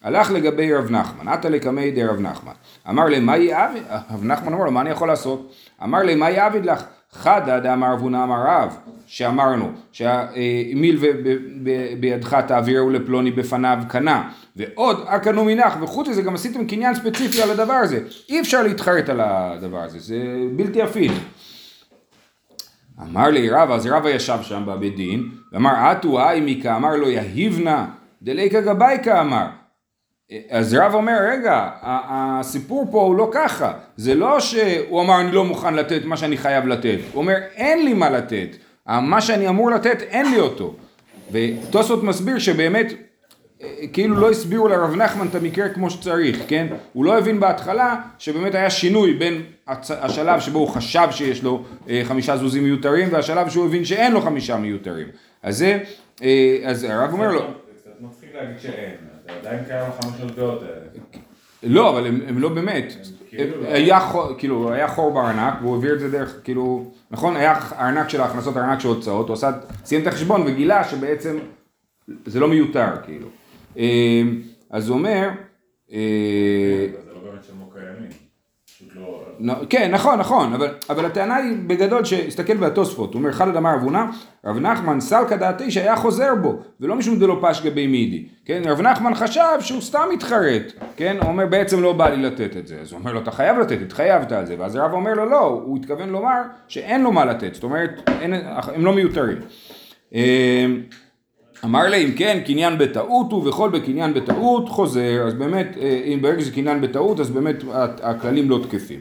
הלך 0.02 0.30
לגבי 0.30 0.74
רב 0.74 0.90
נחמן, 0.90 1.28
עתה 1.28 1.48
לקמי 1.48 1.90
די 1.90 2.04
רב 2.04 2.20
נחמן. 2.20 2.52
אמר 2.88 3.04
לי, 3.04 3.20
מה 3.20 3.36
יעביד? 3.36 3.82
רב 4.14 4.24
נחמן 4.24 4.52
אמר 4.52 4.64
לו, 4.64 4.70
מה 4.70 4.80
אני 4.80 4.90
יכול 4.90 5.08
לעשות? 5.08 5.52
אמר 5.84 5.98
לי, 5.98 6.14
מה 6.14 6.30
יעביד 6.30 6.64
לך? 6.66 6.82
חדא 7.12 7.58
דאמר 7.58 7.92
אבונה 7.94 8.24
אמר 8.24 8.42
רב, 8.46 8.76
שאמרנו, 9.10 9.70
שמיל 9.92 10.98
בידך 12.00 12.34
תעבירו 12.34 12.90
לפלוני 12.90 13.30
בפניו 13.30 13.78
קנה, 13.88 14.30
ועוד 14.56 15.04
אקנו 15.06 15.44
מנך, 15.44 15.76
וחוץ 15.80 16.08
מזה 16.08 16.22
גם 16.22 16.34
עשיתם 16.34 16.66
קניין 16.66 16.94
ספציפי 16.94 17.42
על 17.42 17.50
הדבר 17.50 17.72
הזה. 17.72 18.00
אי 18.28 18.40
אפשר 18.40 18.62
להתחרט 18.62 19.08
על 19.08 19.20
הדבר 19.20 19.78
הזה, 19.78 19.98
זה 19.98 20.16
בלתי 20.56 20.82
הפיך. 20.82 21.12
אמר 23.02 23.28
לי 23.28 23.50
רבא, 23.50 23.74
אז 23.74 23.86
רבא 23.86 24.10
ישב 24.10 24.38
שם 24.42 24.62
בבית 24.66 24.96
דין, 24.96 25.28
ואמר 25.52 25.92
אטו 25.92 26.20
האי 26.20 26.40
מיקה, 26.40 26.76
אמר 26.76 26.96
לו 26.96 27.10
יהיבנה, 27.10 27.86
דליקה 28.22 28.60
גבייקה 28.60 29.20
אמר. 29.20 29.46
אז 30.50 30.74
רב 30.74 30.94
אומר, 30.94 31.18
רגע, 31.32 31.70
הסיפור 31.82 32.88
פה 32.90 33.02
הוא 33.02 33.16
לא 33.16 33.30
ככה, 33.32 33.72
זה 33.96 34.14
לא 34.14 34.40
שהוא 34.40 35.02
אמר 35.02 35.20
אני 35.20 35.32
לא 35.32 35.44
מוכן 35.44 35.74
לתת 35.74 36.04
מה 36.04 36.16
שאני 36.16 36.36
חייב 36.36 36.66
לתת, 36.66 36.98
הוא 37.12 37.22
אומר 37.22 37.36
אין 37.54 37.84
לי 37.84 37.94
מה 37.94 38.10
לתת, 38.10 38.56
מה 38.88 39.20
שאני 39.20 39.48
אמור 39.48 39.70
לתת 39.70 40.02
אין 40.02 40.30
לי 40.30 40.40
אותו. 40.40 40.74
ותוספות 41.32 42.02
מסביר 42.02 42.38
שבאמת 42.38 42.92
אה, 43.62 43.74
כאילו 43.92 44.16
לא 44.16 44.30
הסבירו 44.30 44.68
לרב 44.68 44.94
נחמן 44.94 45.26
את 45.26 45.34
המקרה 45.34 45.68
כמו 45.68 45.90
שצריך, 45.90 46.42
כן? 46.48 46.66
הוא 46.92 47.04
לא 47.04 47.18
הבין 47.18 47.40
בהתחלה 47.40 48.00
שבאמת 48.18 48.54
היה 48.54 48.70
שינוי 48.70 49.14
בין 49.14 49.42
השלב 49.90 50.40
שבו 50.40 50.58
הוא 50.58 50.68
חשב 50.68 51.08
שיש 51.10 51.42
לו 51.42 51.64
אה, 51.88 52.02
חמישה 52.04 52.36
זוזים 52.36 52.64
מיותרים 52.64 53.08
והשלב 53.12 53.48
שהוא 53.48 53.66
הבין 53.66 53.84
שאין 53.84 54.12
לו 54.12 54.20
חמישה 54.20 54.56
מיותרים. 54.56 55.06
אז 55.42 55.58
זה, 55.58 55.78
אה, 56.22 56.58
אז 56.64 56.84
הרב 56.84 57.12
אומר 57.12 57.32
לו, 57.32 57.40
זה 57.40 57.46
קצת 57.80 57.90
מצחיק 58.00 58.30
להגיד 58.34 58.58
שאין, 58.58 58.94
אתה 59.24 59.32
עדיין 59.32 59.64
קיים 59.64 59.84
החמש 59.88 60.30
דעות 60.36 60.62
האלה. 60.62 60.74
לא, 61.62 61.90
אבל 61.90 62.06
הם, 62.06 62.20
הם 62.28 62.38
לא 62.38 62.48
באמת. 62.48 62.92
כאילו 63.28 63.62
לא. 63.62 63.68
היה, 63.68 64.00
חור, 64.00 64.34
כאילו, 64.38 64.72
היה 64.72 64.88
חור 64.88 65.14
בארנק, 65.14 65.54
והוא 65.62 65.74
העביר 65.74 65.94
את 65.94 66.00
זה 66.00 66.10
דרך, 66.10 66.40
כאילו, 66.44 66.90
נכון? 67.10 67.36
היה 67.36 67.58
ארנק 67.78 68.08
של 68.08 68.20
ההכנסות, 68.20 68.56
ארנק 68.56 68.80
של 68.80 68.88
הוצאות, 68.88 69.28
הוא 69.28 69.34
עשה, 69.34 69.50
סיים 69.84 70.02
את 70.02 70.06
החשבון 70.06 70.42
וגילה 70.46 70.84
שבעצם 70.84 71.38
זה 72.26 72.40
לא 72.40 72.48
מיותר, 72.48 72.88
כאילו. 73.04 73.28
אה, 73.78 74.22
אז 74.70 74.88
הוא 74.88 74.98
אומר, 74.98 75.28
אה, 75.92 76.86
זה 77.04 77.12
לא 77.14 77.30
באמת 77.30 77.44
שהם 77.44 77.56
לא 77.60 77.80
קיימים. 77.80 78.27
לא... 79.40 79.54
כן, 79.70 79.90
נכון, 79.90 80.18
נכון, 80.18 80.52
אבל, 80.52 80.68
אבל 80.90 81.04
הטענה 81.04 81.36
היא 81.36 81.56
בגדול 81.66 82.04
שהסתכל 82.04 82.56
בתוספות, 82.56 83.14
הוא 83.14 83.20
אומר 83.20 83.32
חדד 83.32 83.56
אמר 83.56 83.74
רב 83.74 83.82
הונא, 83.82 84.04
רב 84.44 84.58
נחמן 84.58 85.00
סלקא 85.00 85.36
דעתי 85.36 85.70
שהיה 85.70 85.96
חוזר 85.96 86.34
בו, 86.34 86.58
ולא 86.80 86.96
משום 86.96 87.18
דלא 87.18 87.38
פש 87.42 87.62
גבי 87.62 87.86
מידי, 87.86 88.26
כן, 88.44 88.62
רב 88.66 88.80
נחמן 88.80 89.14
חשב 89.14 89.60
שהוא 89.60 89.80
סתם 89.80 90.08
מתחרט, 90.12 90.72
כן, 90.96 91.16
הוא 91.20 91.28
אומר 91.28 91.46
בעצם 91.46 91.82
לא 91.82 91.92
בא 91.92 92.08
לי 92.08 92.22
לתת 92.22 92.56
את 92.56 92.66
זה, 92.66 92.80
אז 92.80 92.92
הוא 92.92 92.98
אומר 93.00 93.12
לו 93.12 93.20
אתה 93.20 93.30
חייב 93.30 93.58
לתת, 93.58 93.78
התחייבת 93.82 94.32
על 94.32 94.46
זה, 94.46 94.54
ואז 94.58 94.76
הרב 94.76 94.92
אומר 94.92 95.14
לו 95.14 95.24
לא, 95.24 95.40
הוא 95.40 95.78
התכוון 95.78 96.08
לומר 96.08 96.42
שאין 96.68 97.02
לו 97.02 97.12
מה 97.12 97.24
לתת, 97.24 97.54
זאת 97.54 97.64
אומרת, 97.64 98.10
אין, 98.20 98.34
הם 98.74 98.84
לא 98.84 98.92
מיותרים. 98.92 99.38
אה, 101.64 101.68
אמר 101.68 101.88
לה 101.88 101.96
אם 101.96 102.12
כן 102.16 102.40
קניין 102.46 102.78
בטעות 102.78 103.32
הוא 103.32 103.48
וכל 103.48 103.70
בקניין 103.70 104.14
בטעות 104.14 104.68
חוזר 104.68 105.24
אז 105.26 105.34
באמת 105.34 105.66
אה, 105.80 106.02
אם 106.04 106.22
ברגע 106.22 106.40
שזה 106.40 106.50
קניין 106.50 106.80
בטעות 106.80 107.20
אז 107.20 107.30
באמת 107.30 107.56
הכללים 108.02 108.50
לא 108.50 108.60
תקפים. 108.62 109.00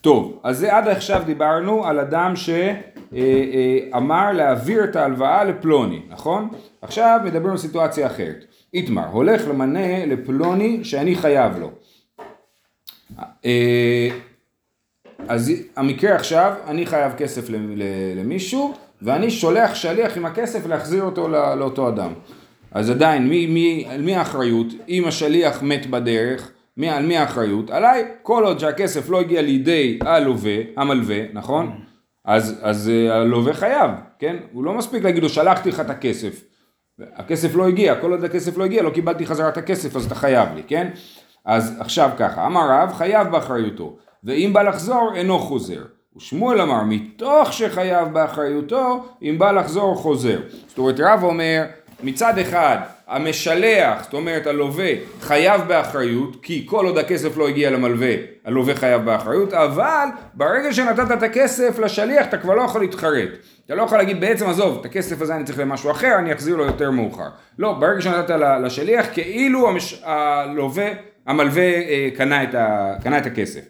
טוב 0.00 0.40
אז 0.42 0.58
זה 0.58 0.76
עד 0.76 0.88
עכשיו 0.88 1.22
דיברנו 1.26 1.86
על 1.86 1.98
אדם 1.98 2.32
שאמר 2.36 4.32
להעביר 4.32 4.84
את 4.84 4.96
ההלוואה 4.96 5.44
לפלוני 5.44 6.00
נכון? 6.08 6.48
עכשיו 6.82 7.20
מדברים 7.24 7.50
על 7.50 7.58
סיטואציה 7.58 8.06
אחרת. 8.06 8.44
איתמר 8.74 9.06
הולך 9.06 9.48
למנה 9.48 10.06
לפלוני 10.06 10.84
שאני 10.84 11.14
חייב 11.14 11.58
לו. 11.58 11.70
אה, 13.44 14.08
אז 15.28 15.52
המקרה 15.76 16.14
עכשיו, 16.14 16.54
אני 16.66 16.86
חייב 16.86 17.12
כסף 17.12 17.48
למישהו, 18.16 18.74
ואני 19.02 19.30
שולח 19.30 19.74
שליח 19.74 20.16
עם 20.16 20.26
הכסף 20.26 20.66
להחזיר 20.66 21.02
אותו 21.02 21.28
לא- 21.28 21.54
לאותו 21.54 21.88
אדם. 21.88 22.12
אז 22.72 22.90
עדיין, 22.90 23.28
מי, 23.28 23.46
מי, 23.46 23.86
על 23.90 24.02
מי 24.02 24.16
האחריות? 24.16 24.66
אם 24.88 25.04
השליח 25.06 25.62
מת 25.62 25.86
בדרך, 25.86 26.50
מי, 26.76 26.90
על 26.90 27.06
מי 27.06 27.16
האחריות? 27.16 27.70
עליי, 27.70 28.04
כל 28.22 28.44
עוד 28.44 28.58
שהכסף 28.58 29.10
לא 29.10 29.20
הגיע 29.20 29.42
לידי 29.42 29.98
הלווה, 30.02 30.56
המלווה, 30.76 31.20
נכון? 31.32 31.80
אז, 32.24 32.60
אז 32.62 32.88
אה, 32.88 33.16
הלווה 33.16 33.52
חייב, 33.52 33.90
כן? 34.18 34.36
הוא 34.52 34.64
לא 34.64 34.74
מספיק 34.74 35.04
להגיד 35.04 35.22
לו, 35.22 35.28
שלחתי 35.28 35.68
לך 35.68 35.80
את 35.80 35.90
הכסף. 35.90 36.44
הכסף 37.14 37.54
לא 37.54 37.68
הגיע, 37.68 38.00
כל 38.00 38.10
עוד 38.10 38.24
הכסף 38.24 38.58
לא 38.58 38.64
הגיע, 38.64 38.82
לא 38.82 38.90
קיבלתי 38.90 39.26
חזרה 39.26 39.48
את 39.48 39.56
הכסף, 39.56 39.96
אז 39.96 40.06
אתה 40.06 40.14
חייב 40.14 40.48
לי, 40.54 40.62
כן? 40.66 40.90
אז 41.44 41.76
עכשיו 41.80 42.10
ככה, 42.18 42.46
אמר 42.46 42.70
רב, 42.70 42.92
חייב 42.92 43.28
באחריותו, 43.28 43.96
ואם 44.24 44.50
בא 44.52 44.62
לחזור, 44.62 45.12
אינו 45.14 45.38
חוזר. 45.38 45.82
ושמואל 46.16 46.60
אמר, 46.60 46.82
מתוך 46.82 47.52
שחייב 47.52 48.08
באחריותו, 48.08 49.04
אם 49.22 49.38
בא 49.38 49.50
לחזור, 49.50 49.94
חוזר. 49.94 50.40
זאת 50.68 50.78
אומרת, 50.78 51.00
רב 51.00 51.22
אומר, 51.22 51.64
מצד 52.02 52.38
אחד, 52.38 52.78
המשלח, 53.08 54.02
זאת 54.02 54.14
אומרת 54.14 54.46
הלווה, 54.46 54.90
חייב 55.20 55.60
באחריות, 55.68 56.36
כי 56.42 56.66
כל 56.66 56.86
עוד 56.86 56.98
הכסף 56.98 57.36
לא 57.36 57.48
הגיע 57.48 57.70
למלווה, 57.70 58.14
הלווה 58.44 58.74
חייב 58.74 59.04
באחריות, 59.04 59.52
אבל 59.52 60.08
ברגע 60.34 60.72
שנתת 60.72 61.12
את 61.12 61.22
הכסף 61.22 61.78
לשליח, 61.78 62.26
אתה 62.26 62.38
כבר 62.38 62.54
לא 62.54 62.62
יכול 62.62 62.80
להתחרט. 62.80 63.28
אתה 63.66 63.74
לא 63.74 63.82
יכול 63.82 63.98
להגיד, 63.98 64.20
בעצם 64.20 64.48
עזוב, 64.48 64.78
את 64.80 64.86
הכסף 64.86 65.20
הזה 65.20 65.36
אני 65.36 65.44
צריך 65.44 65.58
למשהו 65.58 65.90
אחר, 65.90 66.14
אני 66.18 66.32
אחזיר 66.32 66.56
לו 66.56 66.64
יותר 66.64 66.90
מאוחר. 66.90 67.28
לא, 67.58 67.72
ברגע 67.72 68.00
שנתת 68.00 68.34
לשליח, 68.64 69.06
כאילו 69.12 69.68
המש... 69.68 70.02
הלווה, 70.04 70.88
המלווה 71.26 71.62
אה, 71.62 72.08
קנה, 72.16 72.42
את 72.42 72.54
ה... 72.54 72.94
קנה 73.02 73.18
את 73.18 73.26
הכסף. 73.26 73.60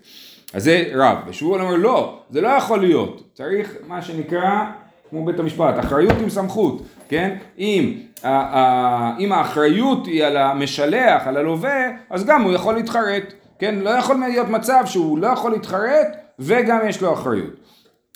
אז 0.54 0.64
זה 0.64 0.85
רב. 0.95 1.16
ושמואל 1.26 1.61
אומר, 1.61 1.76
לא, 1.76 2.19
זה 2.30 2.40
לא 2.40 2.49
יכול 2.49 2.80
להיות. 2.80 3.23
צריך 3.35 3.75
מה 3.88 4.02
שנקרא, 4.02 4.64
כמו 5.11 5.25
בית 5.25 5.38
המשפט, 5.40 5.75
אחריות 5.78 6.14
עם 6.23 6.30
סמכות, 6.30 6.83
כן? 7.09 7.37
אם, 7.59 7.92
ה- 8.25 8.28
ה- 8.28 9.16
אם 9.19 9.33
האחריות 9.33 10.07
היא 10.07 10.25
על 10.25 10.37
המשלח, 10.37 11.26
על 11.26 11.37
הלווה, 11.37 11.76
אז 12.11 12.25
גם 12.25 12.42
הוא 12.42 12.52
יכול 12.52 12.75
להתחרט, 12.75 13.33
כן? 13.59 13.75
לא 13.75 13.90
יכול 13.90 14.16
להיות 14.28 14.49
מצב 14.49 14.83
שהוא 14.87 15.19
לא 15.19 15.26
יכול 15.26 15.50
להתחרט 15.52 16.07
וגם 16.38 16.78
יש 16.88 17.02
לו 17.02 17.12
אחריות. 17.14 17.50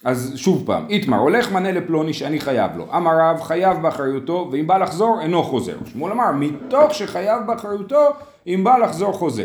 אז 0.05 0.33
שוב 0.37 0.63
פעם, 0.67 0.87
איתמר, 0.91 1.19
הולך 1.19 1.53
מנה 1.53 1.73
לפלוני 1.73 2.13
שאני 2.13 2.41
חייב 2.41 2.71
לו. 2.77 2.87
אמר 2.97 3.11
רב, 3.21 3.41
חייב 3.41 3.83
באחריותו, 3.83 4.49
ואם 4.53 4.67
בא 4.67 4.79
לחזור, 4.79 5.21
אינו 5.23 5.43
חוזר. 5.43 5.77
שמואל 5.93 6.13
אמר, 6.13 6.33
מתוך 6.33 6.95
שחייב 6.95 7.43
באחריותו, 7.47 8.05
אם 8.47 8.65
בא 8.65 8.77
לחזור, 8.79 9.13
חוזר. 9.13 9.45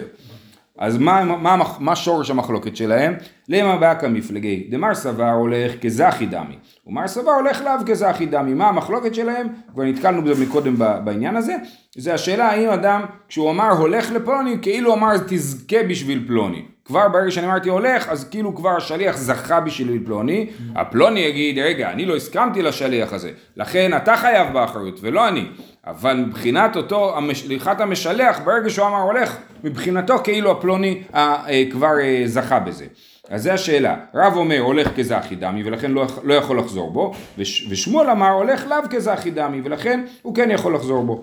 אז 0.80 0.98
מה, 0.98 1.24
מה, 1.24 1.56
מה, 1.56 1.64
מה 1.80 1.96
שורש 1.96 2.30
המחלוקת 2.30 2.76
שלהם? 2.76 3.14
למה 3.50 3.78
באקא 3.78 4.06
מפלגי 4.06 4.68
דמר 4.70 4.96
סבר 4.96 5.30
הולך 5.30 5.72
כזכי 5.82 6.26
דמי. 6.26 6.56
ומר 6.88 7.08
סבר 7.08 7.32
הולך 7.32 7.62
לאו 7.62 7.74
כזכי 7.86 8.26
דמי. 8.26 8.54
מה 8.54 8.68
המחלוקת 8.70 9.16
שלהם? 9.16 9.48
כבר 9.74 9.84
נתקלנו 9.84 10.22
בזה 10.24 10.46
מקודם 10.46 10.76
בעניין 10.78 11.36
הזה. 11.36 11.56
זה 11.96 12.14
השאלה 12.14 12.50
האם 12.50 12.70
אדם 12.70 13.02
כשהוא 13.28 13.52
אמר 13.52 13.72
הולך 13.72 14.12
לפלוני 14.12 14.58
כאילו 14.62 14.94
אמר 14.94 15.18
תזכה 15.18 15.84
בשביל 15.90 16.24
פלוני 16.28 16.66
כבר 16.90 17.08
ברגע 17.08 17.32
שאני 17.32 17.48
אמרתי 17.48 17.70
הולך 17.70 18.10
אז 18.10 18.30
כאילו 18.30 18.56
כבר 18.56 18.70
השליח 18.70 19.18
זכה 19.18 19.60
בשביל 19.60 20.00
פלוני. 20.06 20.50
הפלוני 20.76 21.20
יגיד 21.20 21.60
רגע 21.60 21.92
אני 21.92 22.06
לא 22.06 22.16
הסכמתי 22.16 22.62
לשליח 22.62 23.14
הזה. 23.14 23.32
לכן 23.56 23.98
אתה 23.98 24.18
חייב 24.18 24.54
באחריות 24.54 25.00
ולא 25.02 25.28
אני. 25.28 25.46
אבל 25.88 26.14
מבחינת 26.14 26.76
אותו 26.76 27.16
שליחת 27.34 27.82
המשלח 27.82 28.40
ברגע 28.44 28.70
שהוא 28.70 28.88
אמר 28.88 29.02
הולך 29.02 29.38
מבחינתו 29.64 30.16
כאילו 30.24 30.52
הפלוני 30.52 31.02
אה, 31.16 31.44
אה, 31.48 31.64
כבר 31.72 32.00
אה, 32.02 32.22
זכה 32.26 32.60
בזה. 32.60 32.86
אז 33.30 33.44
זה 33.44 33.54
השאלה, 33.54 33.96
רב 34.16 34.34
אומר 34.36 34.60
הולך 34.60 34.88
כזכי 34.98 35.36
דמי 35.36 35.64
ולכן 35.64 35.92
לא, 35.92 36.06
לא 36.24 36.34
יכול 36.34 36.60
לחזור 36.60 36.92
בו. 36.92 37.14
וש, 37.38 37.68
ושמואל 37.70 38.10
אמר 38.10 38.30
הולך 38.30 38.68
לאו 38.68 38.78
כזכי 38.90 39.32
דמי 39.32 39.62
ולכן 39.64 40.06
הוא 40.22 40.36
כן 40.36 40.52
יכול 40.52 40.76
לחזור 40.76 41.04
בו. 41.04 41.22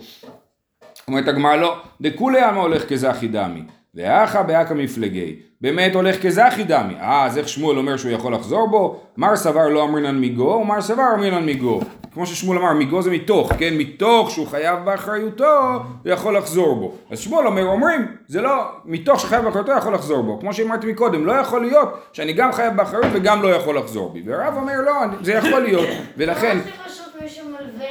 אומרת 1.09 1.29
הגמרא 1.29 1.57
לא, 1.57 1.77
דכולי 2.01 2.41
עלמא 2.41 2.61
הולך 2.61 2.89
כזכי 2.89 3.29
דמי, 3.29 3.63
ואחא 3.97 4.43
באקא 4.43 4.75
מפלגי, 4.75 5.37
באמת 5.61 5.95
הולך 5.95 6.23
כזכי 6.23 6.65
דמי, 6.65 6.95
אה 7.01 7.27
אז 7.27 7.39
איך 7.39 7.49
שמואל 7.49 7.79
אומר 7.79 7.97
שהוא 7.97 8.11
יכול 8.11 8.35
לחזור 8.35 8.69
בו? 8.69 9.01
מר 9.17 9.37
סבר 9.37 9.69
לא 9.69 9.85
אמרינן 9.85 10.19
מיגו, 10.19 10.59
ומר 10.63 10.81
סבר 10.81 11.05
אמרינן 11.15 11.45
מיגו. 11.45 11.81
כמו 12.17 12.27
ששמואל 12.27 12.59
אמר, 12.59 12.73
מיגו 12.73 13.03
זה 13.03 13.11
מתוך, 13.11 13.53
כן? 13.59 13.75
מתוך 13.75 14.31
שהוא 14.31 14.47
חייב 14.47 14.85
באחריותו, 14.85 15.73
הוא 16.05 16.13
יכול 16.13 16.37
לחזור 16.37 16.75
בו. 16.75 16.95
אז 17.11 17.19
שמואל 17.19 17.47
אומר, 17.47 17.63
אומרים, 17.63 18.17
זה 18.27 18.41
לא, 18.41 18.65
מתוך 18.85 19.21
שחייב 19.21 19.45
באחריותו 19.45 19.73
יכול 19.73 19.95
לחזור 19.95 20.23
בו. 20.23 20.41
כמו 20.41 20.53
שאמרתי 20.53 20.93
מקודם, 20.93 21.27
לא 21.27 21.33
יכול 21.33 21.61
להיות 21.63 21.89
שאני 22.13 22.33
גם 22.33 22.53
חייב 22.53 22.77
באחריות 22.77 23.07
וגם 23.13 23.43
לא 23.43 23.49
יכול 23.49 23.79
לחזור 23.79 24.13
בי. 24.13 24.23
והרב 24.27 24.57
אומר, 24.57 24.81
לא, 24.87 24.93
זה 25.23 25.33
יכול 25.33 25.63
להיות, 25.63 25.89
ולכן... 26.17 26.59
למה 26.59 26.89
שפשוט 26.89 27.23
מי 27.23 27.29
שמלווה 27.29 27.89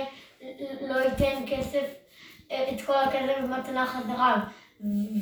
לא 0.88 0.96
ייתן 1.00 1.42
כסף, 1.48 1.86
את 2.48 2.82
כל 2.86 2.94
הכסף 3.08 3.44
במתנה 3.44 3.86
חזרה, 3.86 4.40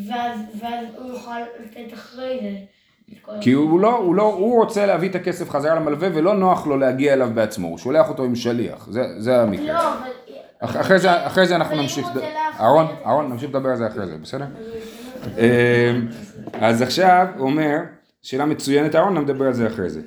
ואז 0.10 0.40
ואז 0.62 0.86
הוא 0.98 1.10
יוכל 1.14 1.40
לתת 1.64 1.94
אחרי 1.94 2.40
זה. 2.42 2.50
כי 3.42 3.52
הוא 3.52 3.80
לא, 3.80 3.96
הוא 3.98 4.16
לא, 4.16 4.24
הוא 4.24 4.64
רוצה 4.64 4.86
להביא 4.86 5.10
את 5.10 5.16
הכסף 5.16 5.50
חזרה 5.50 5.76
למלווה 5.76 6.10
ולא 6.14 6.34
נוח 6.34 6.68
לו 6.68 6.78
להגיע 6.78 7.14
אליו 7.14 7.30
בעצמו, 7.34 7.68
הוא 7.68 7.78
שולח 7.78 8.10
אותו 8.10 8.24
עם 8.24 8.36
שליח, 8.36 8.88
זה, 8.92 9.02
זה 9.18 9.42
המקרה. 9.42 9.66
לא, 9.74 9.94
אבל... 9.94 10.08
אח- 10.60 10.78
אחרי 10.80 11.00
זה, 11.00 11.28
אחרי 11.28 11.46
זה 11.48 11.56
אנחנו 11.56 11.76
נמשיך, 11.82 12.08
אהרון, 12.60 12.86
אהרון, 13.06 13.30
נמשיך 13.32 13.50
לדבר 13.50 13.70
על 13.70 13.76
זה 13.76 13.88
אחרי 13.88 14.08
זה, 14.08 14.18
בסדר? 14.18 14.46
אמ, 15.38 16.08
אז 16.54 16.82
עכשיו 16.82 17.28
הוא 17.38 17.46
אומר, 17.50 17.78
שאלה 18.24 18.46
מצוינת, 18.46 18.96
אהרון 18.96 19.18
נדבר 19.18 19.46
על 19.46 19.54
זה 19.54 19.68
אחרי 19.68 19.90
זה. 19.90 20.02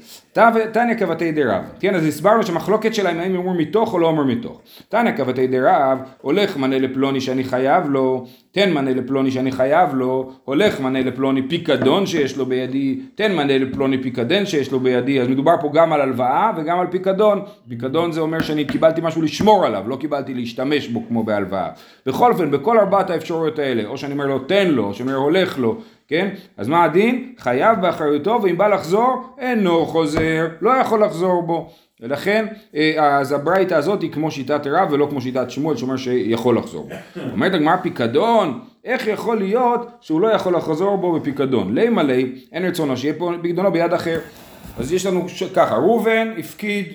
תניא 0.73 0.95
כבתי 0.99 1.33
דרב, 1.33 1.63
כן, 1.81 1.95
אז 1.95 2.07
הסברנו 2.07 2.43
שהמחלוקת 2.43 2.95
שלהם 2.95 3.19
האם 3.19 3.37
אמרו 3.37 3.55
מתוך 3.55 3.93
או 3.93 3.99
לא 3.99 4.11
אמרו 4.11 4.25
מתוך. 4.25 4.61
תניא 4.89 5.13
כבתי 5.13 5.47
דרב, 5.47 5.99
הולך 6.21 6.57
מנה 6.57 6.79
לפלוני 6.79 7.21
שאני 7.21 7.45
חייב 7.45 7.91
לו, 7.91 8.27
תן 8.53 8.73
מנה 8.73 8.91
לפלוני 8.91 9.31
שאני 9.31 9.53
חייב 9.53 9.95
לו, 9.95 10.33
הולך 10.45 10.81
מנה 10.81 11.01
לפלוני 11.01 11.49
פיקדון 11.49 12.07
שיש 12.07 12.37
לו 12.37 12.47
בידי, 12.47 13.01
תן 13.15 13.35
מנה 13.35 13.59
לפלוני 13.59 14.03
פיקדן 14.03 14.47
שיש 14.47 14.73
לו 14.73 14.81
בידי, 14.81 15.21
אז 15.21 15.29
מדובר 15.29 15.55
פה 15.61 15.71
גם 15.75 15.93
על 15.93 16.01
הלוואה 16.01 16.53
וגם 16.57 16.81
על 16.81 16.87
פיקדון. 16.87 17.43
פיקדון 17.69 18.13
זה 18.13 18.21
אומר 18.21 18.41
שאני 18.41 18.65
קיבלתי 18.65 19.01
משהו 19.05 19.23
לשמור 19.23 19.67
עליו, 19.67 19.85
לא 19.89 19.97
קיבלתי 19.97 20.35
להשתמש 20.35 20.89
בו 20.89 21.03
כמו 21.09 21.25
בהלוואה. 21.25 21.69
בכל 22.07 22.33
אופן, 22.33 22.51
בכל 22.51 22.79
ארבעת 22.79 23.11
האפשרויות 23.11 23.59
האלה, 23.59 23.85
או 23.87 23.99
שאני 23.99 24.13
אומר 24.13 24.27
לו 24.27 24.39
תן 24.39 24.69
לו, 24.69 24.85
או 24.85 24.95
שאני 24.95 25.13
אומר 25.13 25.23
הולך 25.23 25.59
לו, 25.59 25.79
כן? 26.09 26.29
אז 26.57 26.69
מה 26.69 26.85
הדין? 26.85 27.33
חייב 27.39 27.81
באחריותו, 27.81 28.39
ואם 28.43 28.59
בא 28.59 28.69
לחזור, 28.69 29.23
אינו 29.39 29.87
חוזר, 29.87 30.47
לא 30.61 30.71
יכול 30.71 31.05
לחזור 31.05 31.43
בו. 31.43 31.71
ולכן, 32.01 32.47
אה, 32.75 33.17
אז 33.19 33.33
הברייתא 33.33 33.75
הזאת 33.75 34.03
היא 34.03 34.13
כמו 34.13 34.31
שיטת 34.31 34.67
רב 34.67 34.93
ולא 34.93 35.07
כמו 35.11 35.21
שיטת 35.21 35.51
שמואל 35.51 35.77
שאומר 35.77 35.97
שיכול 35.97 36.59
לחזור 36.59 36.89
בו. 36.89 37.23
אומרת 37.33 37.55
הגמרא 37.55 37.77
פיקדון, 37.77 38.61
איך 38.85 39.07
יכול 39.07 39.39
להיות 39.39 39.89
שהוא 40.01 40.21
לא 40.21 40.29
יכול 40.29 40.57
לחזור 40.57 40.97
בו 40.97 41.13
בפיקדון? 41.13 41.75
לימה 41.75 42.03
לי, 42.03 42.33
אין 42.53 42.65
רצונו 42.65 42.97
שיהיה 42.97 43.15
פה 43.19 43.33
פיקדונו 43.43 43.73
ביד 43.73 43.93
אחר. 43.93 44.19
אז 44.79 44.93
יש 44.93 45.07
לנו 45.07 45.29
ש- 45.29 45.43
ככה, 45.43 45.77
ראובן 45.77 46.29
הפקיד 46.39 46.87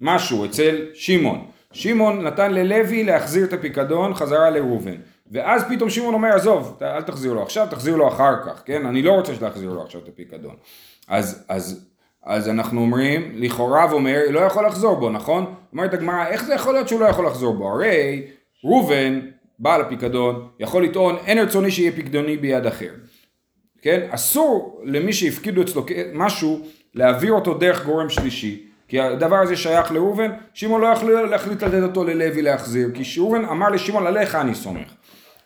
משהו 0.00 0.44
אצל 0.44 0.76
שמעון. 0.94 1.40
שמעון 1.72 2.26
נתן 2.26 2.52
ללוי 2.52 3.04
להחזיר 3.04 3.44
את 3.44 3.52
הפיקדון 3.52 4.14
חזרה 4.14 4.50
לראובן. 4.50 4.94
ואז 5.30 5.64
פתאום 5.68 5.90
שמעון 5.90 6.14
אומר, 6.14 6.28
עזוב, 6.28 6.78
אל 6.82 7.02
תחזיר 7.02 7.32
לו 7.32 7.42
עכשיו, 7.42 7.66
תחזיר 7.70 7.96
לו 7.96 8.08
אחר 8.08 8.34
כך, 8.46 8.62
כן? 8.64 8.86
אני 8.86 9.02
לא 9.02 9.12
רוצה 9.12 9.34
שתחזיר 9.34 9.70
לו 9.70 9.82
עכשיו 9.82 10.00
את 10.00 10.08
הפיקדון. 10.08 10.54
אז, 11.08 11.44
אז, 11.48 11.86
אז 12.24 12.48
אנחנו 12.48 12.80
אומרים, 12.80 13.32
לכאורה 13.34 13.86
ואומר, 13.90 14.18
לא 14.30 14.40
יכול 14.40 14.66
לחזור 14.66 14.96
בו, 14.96 15.10
נכון? 15.10 15.54
אומרת 15.72 15.94
הגמרא, 15.94 16.26
איך 16.26 16.44
זה 16.44 16.54
יכול 16.54 16.74
להיות 16.74 16.88
שהוא 16.88 17.00
לא 17.00 17.06
יכול 17.06 17.26
לחזור 17.26 17.54
בו? 17.54 17.68
הרי 17.68 18.22
ראובן, 18.64 19.20
בעל 19.58 19.80
הפיקדון, 19.80 20.48
יכול 20.60 20.84
לטעון, 20.84 21.16
אין 21.26 21.38
רצוני 21.38 21.70
שיהיה 21.70 21.92
פיקדוני 21.92 22.36
ביד 22.36 22.66
אחר. 22.66 22.90
כן? 23.82 24.08
אסור 24.10 24.80
למי 24.84 25.12
שהפקידו 25.12 25.62
אצלו 25.62 25.86
משהו 26.14 26.60
להעביר 26.94 27.32
אותו 27.32 27.54
דרך 27.54 27.86
גורם 27.86 28.08
שלישי. 28.08 28.66
כי 28.88 29.00
הדבר 29.00 29.36
הזה 29.36 29.56
שייך 29.56 29.92
לראובן, 29.92 30.30
שמעון 30.54 30.80
לא 30.80 30.86
יכול 30.86 31.26
להחליט 31.30 31.62
לתת 31.62 31.82
אותו 31.82 32.04
ללוי 32.04 32.42
להחזיר, 32.42 32.90
כי 32.94 33.20
ראובן 33.20 33.44
אמר 33.44 33.68
לשמעון 33.68 34.06
עליך 34.06 34.34
אני 34.34 34.54
סומך, 34.54 34.92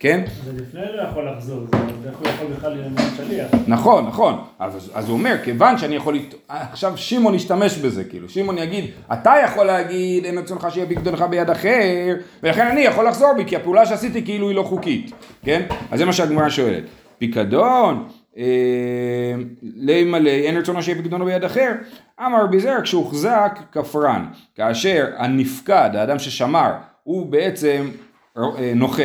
כן? 0.04 0.20
זה 0.44 0.52
לפני 0.62 0.80
לא 0.96 1.02
יכול 1.02 1.28
לחזור, 1.28 1.60
זה 1.70 1.76
הוא 2.18 2.28
יכול 2.28 2.46
בכלל 2.56 2.72
להיות 2.72 2.92
שליח. 3.16 3.46
נכון, 3.66 4.06
נכון, 4.06 4.34
אז, 4.58 4.90
אז 4.94 5.08
הוא 5.08 5.18
אומר, 5.18 5.36
כיוון 5.44 5.78
שאני 5.78 5.96
יכול, 5.96 6.14
לט... 6.14 6.34
עכשיו 6.48 6.92
שמעון 6.96 7.34
ישתמש 7.34 7.78
בזה, 7.78 8.04
כאילו, 8.04 8.28
שמעון 8.28 8.58
יגיד, 8.58 8.84
אתה 9.12 9.32
יכול 9.44 9.66
להגיד, 9.66 10.24
אין 10.24 10.38
רצונך 10.38 10.66
שיהיה 10.70 10.86
פיקדונך 10.86 11.24
ביד 11.30 11.50
אחר, 11.50 12.14
ולכן 12.42 12.66
אני 12.66 12.80
יכול 12.80 13.08
לחזור 13.08 13.32
בי, 13.36 13.44
כי 13.44 13.56
הפעולה 13.56 13.86
שעשיתי 13.86 14.24
כאילו 14.24 14.48
היא 14.48 14.56
לא 14.56 14.62
חוקית, 14.62 15.10
כן? 15.44 15.62
אז 15.90 15.98
זה 15.98 16.04
מה 16.04 16.12
שהגמרא 16.12 16.48
שואלת. 16.48 16.84
פיקדון, 17.18 18.08
אה, 18.36 18.44
לימה 19.62 20.18
לי, 20.18 20.46
אין 20.46 20.56
רצונו 20.56 20.82
שיהיה 20.82 20.98
פיקדונו 20.98 21.24
ביד 21.24 21.44
אחר, 21.44 21.72
אמר 22.20 22.46
בזר 22.46 22.80
כשהוחזק 22.82 23.58
כפרן, 23.72 24.26
כאשר 24.54 25.06
הנפקד, 25.16 25.90
האדם 25.94 26.18
ששמר, 26.18 26.70
הוא 27.02 27.26
בעצם 27.26 27.90
אה, 28.38 28.72
נוכל, 28.74 29.02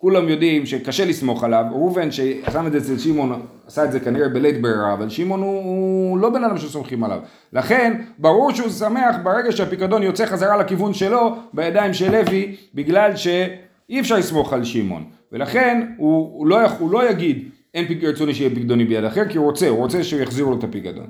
כולם 0.00 0.28
יודעים 0.28 0.66
שקשה 0.66 1.04
לסמוך 1.04 1.44
עליו, 1.44 1.64
ראובן 1.70 2.10
ששם 2.10 2.66
את 2.66 2.72
זה 2.72 2.78
אצל 2.78 2.98
שמעון, 2.98 3.42
עשה 3.66 3.84
את 3.84 3.92
זה 3.92 4.00
כנראה 4.00 4.28
בלית 4.28 4.62
ברירה, 4.62 4.92
אבל 4.92 5.08
שמעון 5.08 5.40
הוא, 5.42 5.62
הוא 5.62 6.18
לא 6.18 6.30
בן 6.30 6.44
אדם 6.44 6.58
שסומכים 6.58 7.04
עליו. 7.04 7.18
לכן, 7.52 8.02
ברור 8.18 8.52
שהוא 8.54 8.70
שמח 8.70 9.16
ברגע 9.22 9.52
שהפיקדון 9.52 10.02
יוצא 10.02 10.26
חזרה 10.26 10.56
לכיוון 10.56 10.94
שלו, 10.94 11.36
בידיים 11.52 11.94
של 11.94 12.12
לוי, 12.12 12.56
בגלל 12.74 13.16
שאי 13.16 14.00
אפשר 14.00 14.16
לסמוך 14.16 14.52
על 14.52 14.64
שמעון. 14.64 15.04
ולכן, 15.32 15.86
הוא, 15.96 16.30
הוא, 16.38 16.46
לא, 16.46 16.58
הוא 16.78 16.90
לא 16.90 17.10
יגיד, 17.10 17.48
אין 17.74 17.86
רצוני 18.02 18.34
שיהיה 18.34 18.50
פיקדוני 18.50 18.84
ביד 18.84 19.04
אחר, 19.04 19.28
כי 19.28 19.38
הוא 19.38 19.46
רוצה, 19.46 19.68
הוא 19.68 19.78
רוצה 19.78 20.04
שיחזירו 20.04 20.50
לו 20.50 20.58
את 20.58 20.64
הפיקדון. 20.64 21.06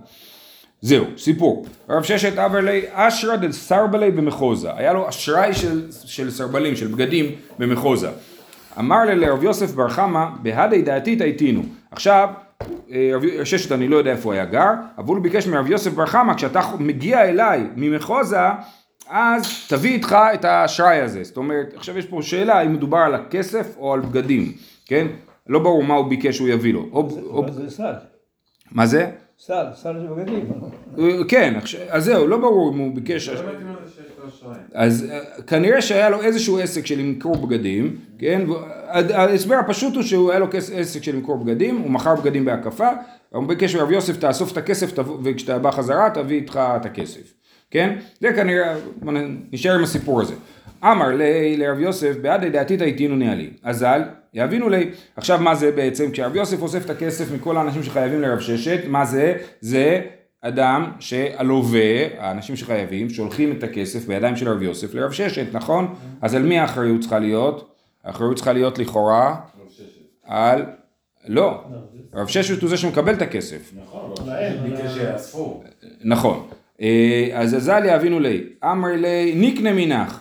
זהו, 0.80 1.04
סיפור. 1.16 1.66
רב 1.88 2.02
ששת 2.02 2.38
אברלי 2.38 2.82
אשרא 2.92 3.36
דל 3.36 3.52
סרבלי 3.52 4.10
במחוזה. 4.10 4.68
היה 4.76 4.92
לו 4.92 5.08
אשראי 5.08 5.54
של, 5.54 5.82
של 5.90 6.30
סרבלים, 6.30 6.76
של 6.76 6.86
בגדים 6.86 7.26
במחוזה. 7.58 8.08
אמר 8.78 9.04
לרב 9.04 9.42
יוסף 9.42 9.74
בר 9.74 9.88
חמא, 9.88 10.26
בהדי 10.42 10.82
דעתית 10.82 11.20
הייתינו. 11.20 11.62
עכשיו, 11.90 12.28
אה, 12.90 13.44
ששת 13.44 13.72
אני 13.72 13.88
לא 13.88 13.96
יודע 13.96 14.10
איפה 14.10 14.34
היה 14.34 14.44
גר, 14.44 14.72
אבל 14.98 15.14
הוא 15.14 15.22
ביקש 15.22 15.46
מרב 15.46 15.70
יוסף 15.70 15.92
בר 15.92 16.06
חמא, 16.06 16.34
כשאתה 16.34 16.60
מגיע 16.78 17.24
אליי 17.24 17.66
ממחוזה, 17.76 18.38
אז 19.08 19.66
תביא 19.68 19.92
איתך 19.92 20.16
את 20.34 20.44
האשראי 20.44 21.00
הזה. 21.00 21.24
זאת 21.24 21.36
אומרת, 21.36 21.74
עכשיו 21.76 21.98
יש 21.98 22.06
פה 22.06 22.22
שאלה 22.22 22.60
אם 22.60 22.72
מדובר 22.72 22.98
על 22.98 23.14
הכסף 23.14 23.76
או 23.78 23.94
על 23.94 24.00
בגדים, 24.00 24.52
כן? 24.86 25.06
לא 25.46 25.58
ברור 25.58 25.84
מה 25.84 25.94
הוא 25.94 26.08
ביקש 26.08 26.36
שהוא 26.36 26.48
יביא 26.48 26.74
לו. 26.74 26.88
או, 26.92 27.08
או, 27.26 27.44
אבל 27.44 27.52
זה 27.52 27.70
מה 28.72 28.86
זה? 28.86 29.10
סל, 29.38 29.64
סל 29.74 29.92
של 30.00 30.06
בגדים. 30.06 30.50
אה, 30.98 31.24
כן, 31.28 31.58
אז 31.88 32.04
זהו, 32.04 32.26
לא 32.26 32.38
ברור 32.38 32.72
אם 32.74 32.78
הוא 32.78 32.94
ביקש... 32.94 33.28
לא. 33.28 33.40
אז 34.74 35.06
אה, 35.10 35.42
כנראה 35.42 35.82
שהיה 35.82 36.10
לו 36.10 36.22
איזשהו 36.22 36.58
עסק 36.58 36.86
של 36.86 36.98
למכור 36.98 37.36
בגדים, 37.36 37.96
כן? 38.18 38.42
ההסבר 38.88 39.54
הפשוט 39.54 39.94
הוא 39.94 40.02
שהוא 40.02 40.30
היה 40.30 40.38
לו 40.38 40.46
עסק 40.74 41.02
של 41.02 41.14
למכור 41.14 41.36
בגדים, 41.36 41.76
הוא 41.76 41.90
מכר 41.90 42.14
בגדים 42.14 42.44
בהקפה, 42.44 42.88
הוא 43.30 43.48
ביקש 43.48 43.76
מרב 43.76 43.90
יוסף 43.90 44.16
תאסוף 44.16 44.52
את 44.52 44.56
הכסף 44.56 44.98
וכשאתה 45.22 45.58
בא 45.58 45.70
חזרה 45.70 46.10
תביא 46.10 46.36
איתך 46.36 46.60
את 46.76 46.86
הכסף, 46.86 47.34
כן? 47.70 47.98
זה 48.20 48.32
כנראה, 48.32 48.74
נשאר 49.52 49.74
עם 49.74 49.82
הסיפור 49.82 50.20
הזה. 50.20 50.34
אמר 50.84 51.08
לי 51.08 51.56
לרב 51.56 51.78
יוסף 51.78 52.16
בעד 52.22 52.44
דעתית 52.44 52.80
הייתינו 52.80 53.16
נהלים, 53.16 53.50
אזל 53.62 54.02
יבינו 54.34 54.68
לי. 54.68 54.90
עכשיו 55.16 55.38
מה 55.40 55.54
זה 55.54 55.72
בעצם? 55.72 56.10
כשרב 56.10 56.36
יוסף 56.36 56.62
אוסף 56.62 56.84
את 56.84 56.90
הכסף 56.90 57.32
מכל 57.32 57.56
האנשים 57.56 57.82
שחייבים 57.82 58.20
לרב 58.22 58.40
ששת, 58.40 58.80
מה 58.88 59.04
זה? 59.04 59.34
זה 59.60 60.00
אדם 60.40 60.90
שהלווה, 60.98 62.06
האנשים 62.18 62.56
שחייבים, 62.56 63.10
שולחים 63.10 63.52
את 63.58 63.62
הכסף 63.62 64.06
בידיים 64.06 64.36
של 64.36 64.48
רב 64.48 64.62
יוסף 64.62 64.94
לרב 64.94 65.12
ששת, 65.12 65.46
נכון? 65.52 65.94
אז 66.20 66.34
על 66.34 66.42
מי 66.42 66.58
האחריות 66.58 67.00
צריכה 67.00 67.18
להיות? 67.18 67.74
האחריות 68.04 68.36
צריכה 68.36 68.52
להיות 68.52 68.78
לכאורה. 68.78 69.36
על 70.24 70.64
לא, 71.28 71.60
רב 72.14 72.26
ששת 72.26 72.62
הוא 72.62 72.70
זה 72.70 72.76
שמקבל 72.76 73.14
את 73.14 73.22
הכסף. 73.22 73.72
נכון. 73.76 74.14
נכון. 76.04 76.46
אה, 76.80 77.28
אז 77.32 77.54
עזליה 77.54 77.96
אבינו 77.96 78.20
לי, 78.20 78.44
אמר 78.64 78.88
לי 78.96 79.34
ניקנה 79.34 79.72
מנך. 79.72 80.20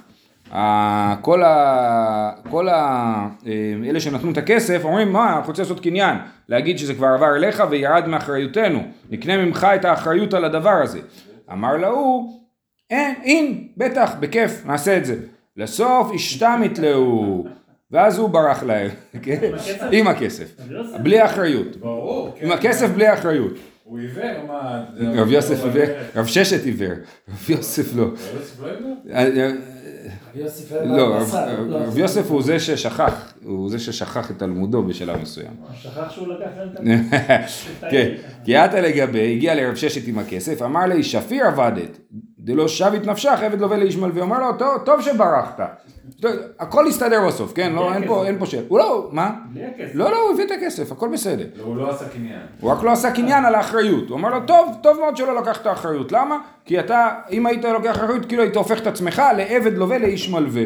כל 1.22 1.44
ה... 1.44 2.32
כל 2.50 2.70
ה... 2.70 2.74
אה, 3.48 3.74
אלה 3.90 4.00
שנתנו 4.00 4.32
את 4.32 4.38
הכסף 4.38 4.82
אומרים 4.84 5.14
מה 5.14 5.36
אנחנו 5.36 5.48
רוצים 5.48 5.64
לעשות 5.64 5.80
קניין 5.80 6.18
להגיד 6.50 6.78
שזה 6.78 6.94
כבר 6.94 7.08
עבר 7.08 7.36
אליך 7.36 7.64
וירד 7.70 8.08
מאחריותנו 8.08 8.84
נקנה 9.10 9.38
ממך 9.38 9.68
את 9.76 9.86
האחריות 9.86 10.34
על 10.34 10.46
הדבר 10.46 10.82
הזה 10.84 11.00
אמר 11.52 11.78
להוא 11.78 12.32
אין 12.90 13.16
אין 13.24 13.68
בטח 13.78 14.16
בכיף 14.20 14.66
נעשה 14.66 14.98
את 14.98 15.06
זה 15.06 15.16
לסוף 15.58 16.12
השתמת 16.16 16.80
להו 16.80 17.46
ואז 17.92 18.18
הוא 18.18 18.30
ברח 18.30 18.64
להם 18.64 18.90
כן? 19.24 19.52
עם 19.92 20.08
הכסף 20.08 20.56
לא. 20.70 20.84
בלי 20.98 21.26
אחריות 21.26 21.68
כן. 22.40 22.46
עם 22.46 22.52
הכסף 22.52 22.90
בלי 22.90 23.14
אחריות 23.14 23.54
הוא 23.88 24.00
עיוור, 24.00 24.46
מה? 24.48 24.86
רב 25.00 25.32
יוסף 25.32 25.60
הוא 25.60 25.72
עיוור, 25.72 25.84
עיוור. 25.84 25.98
רב 26.16 26.26
ששת 26.26 26.66
עיוור, 26.66 26.92
רב 27.30 27.50
יוסף 27.50 27.96
לא. 27.96 28.06
לא 30.86 30.98
לא, 30.98 31.16
רב- 31.78 31.98
יוסף 31.98 32.30
הוא 32.32 32.42
זה 32.44 32.60
ששכח, 32.60 33.34
הוא 33.44 33.70
זה 33.70 33.80
ששכח 33.80 34.32
את 34.32 34.40
תלמודו 34.40 34.84
בשלב 34.84 35.22
מסוים. 35.22 35.48
שכח 35.82 36.12
שהוא 36.12 36.28
לקח 36.28 36.50
את 36.74 36.80
ה... 37.84 37.90
כן, 37.92 38.14
כי 38.46 38.56
עתה 38.56 38.82
לגבי, 38.82 39.34
הגיע 39.36 39.56
לרב 39.56 39.76
ששת 39.76 40.08
עם 40.08 40.20
הכסף, 40.20 40.62
אמר 40.62 40.86
לי, 40.86 41.04
שפיר 41.04 41.46
עבדת, 41.46 41.98
דלא 42.48 42.68
שבת 42.68 43.06
נפשך, 43.08 43.40
עבד 43.44 43.62
לווה 43.62 43.78
לישמעאל, 43.78 44.12
ואומר 44.14 44.40
לו, 44.40 44.54
"טוב- 44.58 44.82
טוב 44.86 45.02
שברחת. 45.02 45.60
הכל 46.60 46.86
יסתדר 46.90 47.28
בסוף, 47.28 47.54
כן? 47.54 47.74
לא, 47.76 47.94
אין 47.94 48.08
פה- 48.08 48.26
אין 48.26 48.40
פה 48.40 48.46
שאלה. 48.46 48.64
הוא 48.68 48.80
לא, 48.80 49.10
מה? 49.12 49.32
בלי 49.54 49.66
הכסף. 49.66 49.92
לא, 49.96 50.12
לא, 50.12 50.22
הוא 50.22 50.34
הביא 50.34 50.46
את 50.46 50.52
הכסף, 50.52 50.92
הכל 50.92 51.10
בסדר. 51.14 51.46
לא, 51.58 51.64
הוא 51.64 51.78
לא 51.78 51.90
עשה 51.90 52.06
קניין. 52.10 52.40
הוא 52.62 52.72
רק 52.72 52.84
לא 52.84 52.92
עשה 52.92 53.12
קניין 53.12 53.46
על 53.46 53.56
האחריות. 53.56 54.10
הוא 54.10 54.18
אמר 54.18 54.30
לו, 54.30 54.40
טוב, 54.46 54.76
טוב 54.82 55.00
מאוד 55.00 55.18
שלא 55.18 55.36
לקחת 55.42 55.66
האחריות. 55.66 56.12
למה? 56.12 56.38
כי 56.66 56.80
אתה, 56.80 57.10
אם 57.32 57.46
היית 57.46 57.66
לוקח 57.66 57.92
אחריות, 57.96 58.26
כאילו 58.26 58.44
היית 58.44 58.56
הופך 58.56 58.82
את 58.82 58.88
עצמך 58.88 59.22
לעבד 59.38 59.78
לווה 59.78 59.98
לאיש 59.98 60.30
מלווה. 60.30 60.64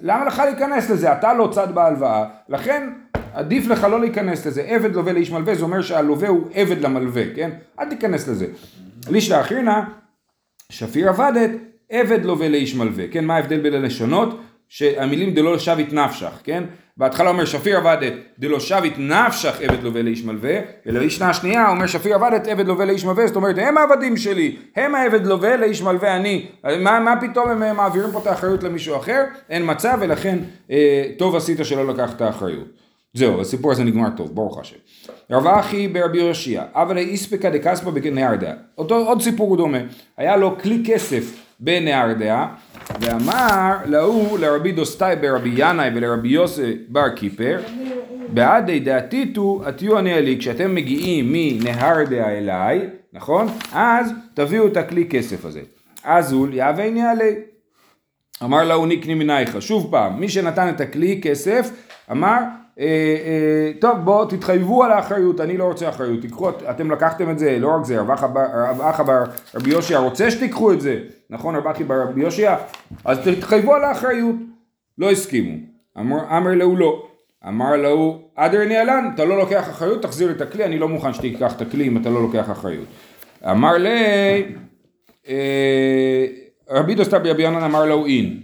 למה 0.00 0.24
לך 0.24 0.38
להיכנס 0.38 0.90
לזה? 0.90 1.12
אתה 1.12 1.34
לא 1.34 1.48
צד 1.52 1.74
בהלוואה, 1.74 2.24
לכן 2.48 2.90
עדיף 3.34 3.68
לך 3.68 3.84
לא 3.84 4.00
להיכנס 4.00 4.46
לזה. 4.46 4.62
עבד 4.62 4.94
לווה 4.96 5.12
לאיש 5.12 5.30
מלווה, 5.32 5.54
זה 5.54 5.62
אומר 5.64 5.82
שהלווה 5.82 6.28
הוא 6.28 6.40
עבד 6.54 6.80
למלווה, 6.80 7.22
כן? 7.36 7.50
אל 7.80 7.88
תיכנס 7.88 8.28
לזה. 8.28 8.46
לישלח 9.10 9.40
אחירנה, 9.40 9.84
שפיר 10.70 11.08
עבדת, 11.08 11.50
עבד 11.90 12.24
לווה 12.24 12.48
לאיש 12.48 12.74
מלווה, 12.74 13.04
כן? 13.10 13.24
מה 13.24 13.36
ההבדל 13.36 13.60
בין 13.60 13.74
הלשונות? 13.74 14.40
שהמילים 14.68 15.34
דלא 15.34 15.58
שבת 15.58 15.92
נפשך, 15.92 16.32
כן? 16.44 16.64
בהתחלה 16.96 17.30
אומר 17.30 17.44
שפיר 17.44 17.76
עבדת, 17.76 18.12
דלא 18.38 18.60
שבת 18.60 18.92
נפשך 18.98 19.60
עבד 19.60 19.82
לווה 19.82 20.02
לאיש 20.02 20.24
מלווה, 20.24 20.58
ולמשנה 20.86 21.30
השנייה 21.30 21.70
אומר 21.70 21.86
שפיר 21.86 22.14
עבדת 22.14 22.48
עבד 22.48 22.66
לווה 22.66 22.84
לאיש 22.84 23.04
מלווה, 23.04 23.26
זאת 23.26 23.36
אומרת 23.36 23.56
הם 23.58 23.78
העבדים 23.78 24.16
שלי, 24.16 24.56
הם 24.76 24.94
העבד 24.94 25.26
לווה 25.26 25.56
לאיש 25.56 25.82
מלווה 25.82 26.16
אני, 26.16 26.46
מה, 26.64 27.00
מה 27.00 27.14
פתאום 27.20 27.50
הם 27.50 27.76
מעבירים 27.76 28.10
פה 28.12 28.18
את 28.18 28.26
האחריות 28.26 28.62
למישהו 28.62 28.96
אחר? 28.96 29.24
אין 29.48 29.70
מצב 29.70 29.98
ולכן 30.00 30.38
אה, 30.70 31.04
טוב 31.18 31.36
עשית 31.36 31.58
שלא 31.62 31.86
לקחת 31.86 32.16
את 32.16 32.20
האחריות. 32.20 32.66
זהו, 33.14 33.40
הסיפור 33.40 33.72
הזה 33.72 33.84
נגמר 33.84 34.08
טוב, 34.16 34.34
ברוך 34.34 34.58
השם. 34.58 34.76
רב 35.30 35.46
אחי 35.46 35.88
ברבי 35.88 36.18
יושיע, 36.18 36.64
אבל 36.74 36.98
איספקא 36.98 37.50
דקספא 37.50 37.90
בנהרדע. 37.90 38.54
עוד 38.74 39.22
סיפור 39.22 39.56
דומה. 39.56 39.78
היה 40.16 40.36
לו 40.36 40.58
כלי 40.58 40.82
כסף 40.86 41.46
בנהרדע, 41.60 42.46
ואמר 43.00 43.76
להוא 43.86 44.38
לרבי 44.38 44.72
דוסטאי 44.72 45.16
ברבי 45.16 45.52
ינאי 45.56 45.90
ולרבי 45.94 46.28
יוסי 46.28 46.76
בר 46.88 47.08
קיפר, 47.08 47.60
בעדי 48.28 48.80
דעתיתו 48.80 49.62
אני 49.98 50.22
לי, 50.22 50.36
כשאתם 50.38 50.74
מגיעים 50.74 51.32
מנהרדע 51.32 52.28
אליי, 52.28 52.88
נכון? 53.12 53.48
אז 53.72 54.12
תביאו 54.34 54.66
את 54.66 54.76
הכלי 54.76 55.08
כסף 55.08 55.44
הזה. 55.44 55.60
אז 56.04 56.32
הוא 56.32 56.48
יהווה 56.52 57.10
עלי. 57.10 57.34
אמר 58.44 58.64
לה 58.64 58.74
הוא 58.74 58.86
נקני 58.86 59.14
מנייך, 59.14 59.62
שוב 59.62 59.88
פעם, 59.90 60.20
מי 60.20 60.28
שנתן 60.28 60.68
את 60.68 60.80
הכלי 60.80 61.20
כסף, 61.22 61.70
אמר, 62.10 62.38
אה, 62.80 62.84
אה, 62.86 63.72
טוב 63.80 63.98
בואו 64.04 64.24
תתחייבו 64.24 64.84
על 64.84 64.92
האחריות, 64.92 65.40
אני 65.40 65.56
לא 65.56 65.64
רוצה 65.64 65.88
אחריות, 65.88 66.20
תיקחו, 66.20 66.50
אתם 66.50 66.90
לקחתם 66.90 67.30
את 67.30 67.38
זה, 67.38 67.58
לא 67.58 67.68
רק 67.68 67.84
זה, 67.84 68.00
רב 68.00 68.10
אחא 68.80 69.02
בר- 69.02 69.24
רבי 69.54 69.70
יושיע 69.70 69.98
רוצה 69.98 70.30
שתיקחו 70.30 70.72
את 70.72 70.80
זה, 70.80 70.98
נכון 71.30 71.56
רב 71.56 71.66
אחי 71.66 71.84
בר 71.84 72.02
רבי 72.02 72.20
יושיע? 72.20 72.56
אז 73.04 73.18
תתחייבו 73.18 73.74
על 73.74 73.84
האחריות, 73.84 74.34
לא 74.98 75.10
הסכימו, 75.10 75.56
אמר, 75.98 76.36
אמרו 76.36 76.54
להו 76.54 76.76
לא, 76.76 77.06
אמרו 77.48 77.76
להו 77.76 78.18
אהדרינהו 78.36 78.64
ניהלן, 78.64 79.10
אתה 79.14 79.24
לא 79.24 79.38
לוקח 79.38 79.68
אחריות, 79.70 80.02
תחזיר 80.02 80.30
את 80.30 80.40
הכלי, 80.40 80.64
אני 80.64 80.78
לא 80.78 80.88
מוכן 80.88 81.12
שתיקח 81.12 81.56
את 81.56 81.60
הכלי 81.60 81.86
אם 81.88 81.96
אתה 81.96 82.10
לא 82.10 82.22
לוקח 82.22 82.50
אחריות. 82.50 82.86
אמר 83.50 83.76
אה, 85.28 86.26
רבי 86.70 86.94
דוסתאי 86.94 87.18
ברבי 87.18 87.42
ינאי 87.42 87.62
אמר 87.62 87.84
להו 87.84 88.06
אין. 88.06 88.40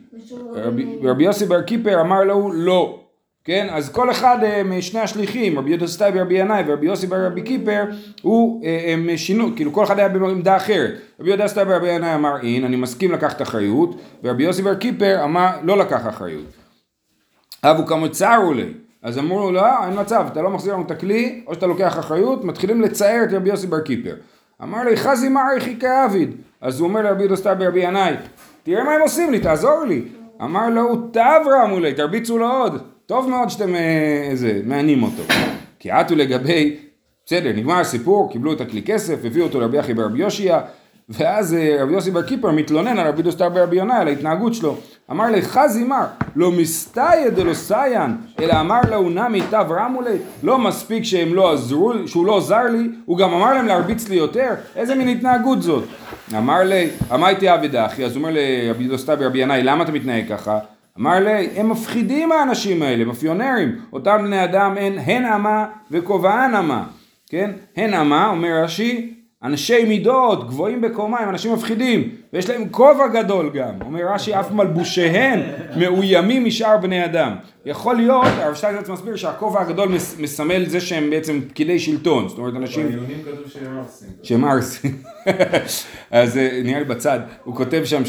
רבי 1.02 1.24
יוסי 1.24 1.46
בר 1.46 1.62
כיפר 1.62 2.00
אמר 2.00 2.24
להו 2.24 2.50
לא. 2.54 3.05
כן, 3.46 3.66
אז 3.70 3.92
כל 3.92 4.10
אחד 4.10 4.38
אה, 4.42 4.62
משני 4.64 5.00
השליחים, 5.00 5.58
רבי 5.58 5.70
דוסתאי 5.70 6.10
ברבי 6.14 6.34
ינאי 6.34 6.62
ורבי 6.66 6.86
יוסי 6.86 7.06
בר 7.06 7.26
רבי 7.26 7.42
כיפר, 7.42 7.84
הוא, 8.22 8.64
אה, 8.64 8.92
הם 8.92 9.16
שינו, 9.16 9.56
כאילו 9.56 9.72
כל 9.72 9.84
אחד 9.84 9.98
היה 9.98 10.08
בעמדה 10.08 10.56
אחרת. 10.56 10.94
רבי 11.20 11.28
דוסתאי 11.28 11.64
ברבי 11.66 11.88
ינאי 11.88 12.14
אמר 12.14 12.40
אין, 12.42 12.64
אני 12.64 12.76
מסכים 12.76 13.12
לקחת 13.12 13.42
אחריות, 13.42 14.00
ורבי 14.24 14.44
יוסי 14.44 14.62
בר 14.62 14.74
כיפר 14.74 15.24
אמר 15.24 15.48
לא 15.62 15.78
לקח 15.78 16.08
אחריות. 16.08 16.44
הוו 17.64 17.86
קא 17.86 18.08
מצערו 18.08 18.52
ליה. 18.52 18.66
אז 19.02 19.18
אמרו 19.18 19.38
לו, 19.38 19.52
לא, 19.52 19.84
אין 19.84 20.00
מצב, 20.00 20.26
אתה 20.32 20.42
לא 20.42 20.50
מחזיר 20.50 20.74
לנו 20.74 20.82
את 20.82 20.90
הכלי, 20.90 21.44
או 21.46 21.54
שאתה 21.54 21.66
לוקח 21.66 21.98
אחריות, 21.98 22.44
מתחילים 22.44 22.80
לצער 22.80 23.24
את 23.24 23.32
רבי 23.32 23.48
יוסי 23.48 23.66
בר 23.66 23.80
כיפר. 23.80 24.14
אמר 24.62 24.84
ליה, 24.84 24.96
חזי 24.96 25.28
מר 25.28 25.43
היכי 25.43 25.80
קעביד. 25.80 26.30
אז 26.60 26.80
הוא 26.80 26.88
אומר 26.88 27.02
לרבי 27.02 27.20
דוסתאי 27.20 27.54
ברבי 27.54 27.80
ינאי, 27.80 28.14
תראה 28.62 28.84
מה 28.84 28.92
הם 28.92 29.00
עושים 29.00 29.32
לי, 29.32 29.40
תעזור 29.40 29.84
לי. 29.84 30.02
אמר 30.42 30.68
לו, 30.68 30.96
טב 30.96 31.66
רמו 31.68 31.79
ליה, 31.79 31.94
תרביצו 31.94 32.38
לו 32.38 32.52
עוד. 32.52 32.95
טוב 33.06 33.28
מאוד 33.28 33.50
שאתם 33.50 33.74
אה, 33.74 34.28
איזה, 34.30 34.60
מענים 34.64 35.02
אותו. 35.02 35.22
כי 35.78 35.90
אתו 35.90 36.14
לגביה, 36.14 36.76
בסדר, 37.26 37.52
נגמר 37.52 37.80
הסיפור, 37.80 38.32
קיבלו 38.32 38.52
את 38.52 38.60
הכלי 38.60 38.82
כסף, 38.82 39.24
הביאו 39.24 39.46
אותו 39.46 39.60
לרבי 39.60 39.80
אחי 39.80 39.94
ברבי 39.94 40.18
יאשיה, 40.18 40.60
ואז 41.08 41.54
אה, 41.54 41.82
רבי 41.82 41.92
יוסי 41.92 42.10
בר 42.10 42.22
כיפר 42.22 42.50
מתלונן 42.50 42.98
על 42.98 43.08
רבי 43.08 43.22
דוסתאי 43.22 43.48
ברבי 43.48 43.76
ינאי, 43.76 43.98
על 43.98 44.08
ההתנהגות 44.08 44.54
שלו. 44.54 44.76
אמר 45.10 45.26
לי, 45.26 45.42
חזי 45.42 45.84
מר, 45.84 46.06
לא 46.36 46.50
מסתייע 46.50 47.28
דלא 47.28 47.54
סייען, 47.54 48.16
אלא 48.40 48.60
אמר 48.60 48.80
לו 48.90 49.10
נמי 49.10 49.40
תב 49.50 49.66
רמולי, 49.70 50.16
לא 50.42 50.58
מספיק 50.58 51.04
שהם 51.04 51.34
לא 51.34 51.52
עזרו, 51.52 51.92
שהוא 52.06 52.26
לא 52.26 52.36
עזר 52.36 52.62
לי, 52.62 52.88
הוא 53.04 53.18
גם 53.18 53.34
אמר 53.34 53.54
להם 53.54 53.66
להרביץ 53.66 54.08
לי 54.08 54.16
יותר? 54.16 54.54
איזה 54.76 54.94
מין 54.94 55.08
התנהגות 55.08 55.62
זאת? 55.62 55.84
אמר 56.36 56.62
לי, 56.62 56.88
אמרתי 57.14 57.48
עבדה 57.48 57.86
אחי, 57.86 58.04
אז 58.04 58.16
הוא 58.16 58.22
אומר 58.22 58.30
לרבי 58.34 58.88
דוסטר 58.88 59.16
ברבי 59.16 59.38
ינאי, 59.38 59.62
למה 59.62 59.84
אתה 59.84 59.92
מתנהג 59.92 60.28
ככה? 60.28 60.58
אמר 61.00 61.20
לי, 61.20 61.48
הם 61.56 61.68
מפחידים 61.68 62.32
האנשים 62.32 62.82
האלה, 62.82 63.04
מאפיונרים, 63.04 63.76
אותם 63.92 64.18
בני 64.24 64.44
אדם 64.44 64.74
הן, 64.80 64.98
הן 64.98 65.24
אמה 65.24 65.66
וכובען 65.90 66.54
אמה, 66.54 66.84
כן? 67.28 67.50
הן 67.76 67.94
אמה, 67.94 68.28
אומר 68.28 68.62
רש"י, 68.64 69.16
אנשי 69.42 69.84
מידות, 69.84 70.48
גבוהים 70.48 70.80
בקומה, 70.80 71.18
הם 71.18 71.28
אנשים 71.28 71.52
מפחידים, 71.52 72.10
ויש 72.32 72.50
להם 72.50 72.68
כובע 72.70 73.06
גדול 73.06 73.50
גם, 73.54 73.74
אומר 73.84 74.00
רש"י, 74.14 74.40
אף 74.40 74.50
מלבושיהם 74.50 75.40
מאוימים 75.76 76.44
משאר 76.44 76.76
בני 76.76 77.04
אדם. 77.04 77.34
יכול 77.66 77.96
להיות, 77.96 78.26
הרב 78.26 78.54
שטיינזרץ 78.54 78.88
מסביר 78.88 79.16
שהכובע 79.16 79.60
הגדול 79.60 79.88
מס, 79.88 80.16
מסמל 80.18 80.66
זה 80.66 80.80
שהם 80.80 81.10
בעצם 81.10 81.40
פקידי 81.48 81.78
שלטון, 81.78 82.28
זאת 82.28 82.38
אומרת 82.38 82.54
אנשים 82.56 82.86
בעיונים 82.86 83.22
כתוב 83.22 83.50
שהם 83.50 83.76
עושים. 83.76 84.08
שהם 84.22 84.44
ערסים. 84.44 85.02
אז 86.10 86.38
אה, 86.38 86.60
נראה 86.64 86.78
לי 86.78 86.84
בצד, 86.84 87.20
הוא 87.44 87.56
כותב 87.56 87.82
שם 87.84 88.02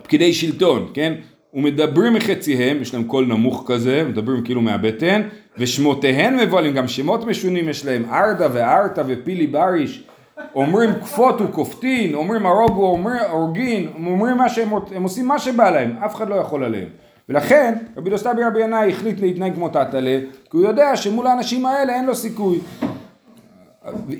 שפקידי 0.00 0.32
שלטון, 0.32 0.90
כן? 0.94 1.14
ומדברים 1.54 2.14
מחציהם, 2.14 2.82
יש 2.82 2.94
להם 2.94 3.04
קול 3.04 3.26
נמוך 3.26 3.64
כזה, 3.66 4.04
מדברים 4.08 4.44
כאילו 4.44 4.60
מהבטן, 4.60 5.22
ושמותיהן 5.58 6.36
מבוהלים, 6.36 6.74
גם 6.74 6.88
שמות 6.88 7.26
משונים 7.26 7.68
יש 7.68 7.86
להם, 7.86 8.04
ארדה 8.10 8.48
וארתה 8.52 9.02
ופילי 9.06 9.46
בריש, 9.46 10.04
אומרים 10.54 10.90
כפות 11.00 11.40
וכופתין, 11.40 12.14
אומרים 12.14 12.46
הרוג 12.46 12.78
והורגין, 12.78 13.88
אומרים 13.94 14.36
מה 14.36 14.48
שהם, 14.48 14.68
הם 14.94 15.02
עושים 15.02 15.28
מה 15.28 15.38
שבא 15.38 15.70
להם, 15.70 15.96
אף 16.04 16.14
אחד 16.14 16.28
לא 16.28 16.34
יכול 16.34 16.64
עליהם. 16.64 16.88
ולכן 17.28 17.74
רבי 17.96 18.10
דוסתאי 18.10 18.44
ברבי 18.44 18.62
ינאי 18.62 18.92
החליט 18.92 19.20
להתנהג 19.20 19.54
כמו 19.54 19.68
תתלה, 19.68 20.18
כי 20.50 20.56
הוא 20.56 20.62
יודע 20.62 20.96
שמול 20.96 21.26
האנשים 21.26 21.66
האלה 21.66 21.94
אין 21.94 22.04
לו 22.04 22.14
סיכוי. 22.14 22.58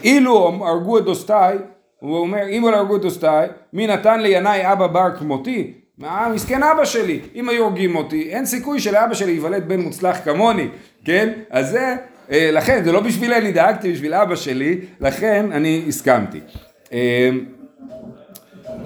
אילו 0.05 0.65
הרגו 0.67 0.99
את 0.99 1.05
דוסתאי, 1.05 1.57
הוא 1.99 2.19
אומר, 2.19 2.49
אם 2.49 2.63
לא 2.73 2.77
הרגו 2.77 2.97
את 2.97 3.03
דוסתאי, 3.03 3.47
מי 3.73 3.87
נתן 3.87 4.21
לינאי 4.21 4.73
אבא 4.73 4.87
בר 4.87 5.17
כמותי? 5.19 5.84
מה, 5.99 6.29
מסכן 6.35 6.63
אבא 6.63 6.85
שלי, 6.85 7.21
אם 7.35 7.49
היו 7.49 7.65
הורגים 7.65 7.97
אותי, 7.97 8.23
אין 8.31 8.47
סיכוי 8.47 8.81
שלאבא 8.81 9.15
שלי 9.15 9.33
ייוולד 9.33 9.69
בן 9.69 9.81
מוצלח 9.81 10.19
כמוני, 10.25 10.69
כן? 11.05 11.33
אז 11.51 11.71
זה, 11.71 11.97
אה, 12.31 12.51
לכן, 12.53 12.85
זה 12.85 12.93
לא 12.93 13.01
בשבילי, 13.01 13.37
אני 13.37 13.53
דאגתי 13.53 13.93
בשביל 13.93 14.15
אבא 14.15 14.37
שלי, 14.37 14.79
לכן 15.01 15.53
אני 15.53 15.85
הסכמתי. 15.89 16.41
אה, 16.93 17.31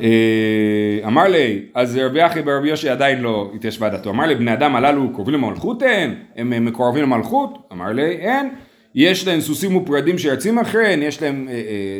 אה, 0.00 0.98
אמר 1.06 1.28
לי, 1.28 1.62
אז 1.74 1.96
רבי 1.96 2.26
אחי 2.26 2.42
ברבי 2.42 2.68
יושי 2.68 2.88
עדיין 2.88 3.20
לא 3.20 3.50
התיישבה 3.54 3.88
דעתו, 3.88 4.10
אמר 4.10 4.26
לי, 4.26 4.34
בני 4.34 4.52
אדם 4.52 4.76
הללו 4.76 5.12
קרובים 5.14 5.34
למלכות 5.34 5.82
אין? 5.82 6.14
הם 6.36 6.64
מקורבים 6.64 7.02
למלכות? 7.02 7.58
אמר 7.72 7.92
לי, 7.92 8.10
אין. 8.10 8.50
יש 8.94 9.26
להם 9.28 9.40
סוסים 9.40 9.76
ופרדים 9.76 10.18
שיוצאים 10.18 10.58
אחריהם, 10.58 11.02
יש 11.02 11.22
להם 11.22 11.48
אה, 11.48 11.54
אה, 11.54 11.58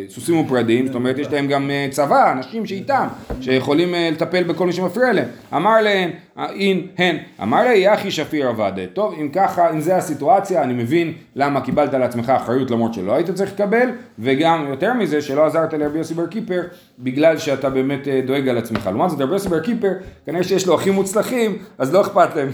סוסים 0.09 0.41
ופרדים, 0.41 0.87
זאת 0.87 0.95
אומרת 0.95 1.19
יש 1.19 1.27
להם 1.27 1.47
גם 1.47 1.71
אה, 1.71 1.87
צבא, 1.91 2.33
אנשים 2.33 2.67
שאיתם, 2.67 3.07
שיכולים 3.41 3.95
אה, 3.95 4.11
לטפל 4.13 4.43
בכל 4.43 4.67
מי 4.67 4.73
שמפריע 4.73 5.13
להם. 5.13 5.25
אמר 5.57 5.81
להם, 5.81 6.11
אה, 6.39 6.51
אין, 6.51 6.87
הן, 6.99 7.17
אמר 7.43 7.65
לה 7.65 7.75
יחי 7.75 8.11
שפיר 8.11 8.49
עבדה. 8.49 8.87
טוב, 8.93 9.15
אם 9.21 9.29
ככה, 9.29 9.71
אם 9.71 9.81
זה 9.81 9.97
הסיטואציה, 9.97 10.63
אני 10.63 10.75
מבין 10.75 11.13
למה 11.37 11.61
קיבלת 11.61 11.95
על 11.95 12.03
עצמך 12.03 12.31
אחריות 12.31 12.71
למרות 12.71 12.95
שלא 12.95 13.13
היית 13.13 13.31
צריך 13.31 13.53
לקבל, 13.53 13.89
וגם 14.19 14.67
יותר 14.69 14.95
מזה, 14.95 15.23
שלא 15.23 15.47
עזרת 15.47 15.75
לרבי 15.75 15.99
יוסי 15.99 16.15
בר 16.15 16.27
קיפר, 16.27 16.63
בגלל 16.99 17.39
שאתה 17.39 17.71
באמת 17.71 18.09
אה, 18.09 18.21
דואג 18.27 18.49
על 18.49 18.59
עצמך. 18.59 18.87
לעומת 18.87 19.11
זאת, 19.11 19.21
רבי 19.21 19.33
יוסי 19.33 19.49
בר 19.49 19.61
קיפר, 19.61 19.93
כנראה 20.27 20.45
שיש 20.45 20.67
לו 20.67 20.75
אחים 20.75 20.93
מוצלחים, 20.93 21.59
אז 21.79 21.95
לא 21.95 22.01
אכפת 22.01 22.37
להם. 22.37 22.49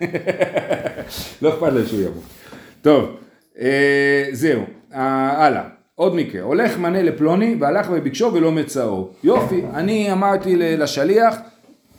לא 1.42 1.48
אכפת 1.48 1.72
להם 1.72 1.86
שהוא 1.86 2.00
יבוא. 2.00 2.22
טוב, 2.82 3.16
זהו, 4.32 4.62
אה, 4.94 5.44
הלאה. 5.46 5.62
עוד 5.94 6.14
מקרה, 6.14 6.42
הולך 6.42 6.78
מנה 6.78 7.02
לפלוני 7.02 7.56
והלך 7.60 7.88
וביקשו 7.92 8.30
ולא 8.34 8.52
מצאו. 8.52 9.08
יופי, 9.24 9.62
אני 9.74 10.12
אמרתי 10.12 10.56
לשליח, 10.56 11.36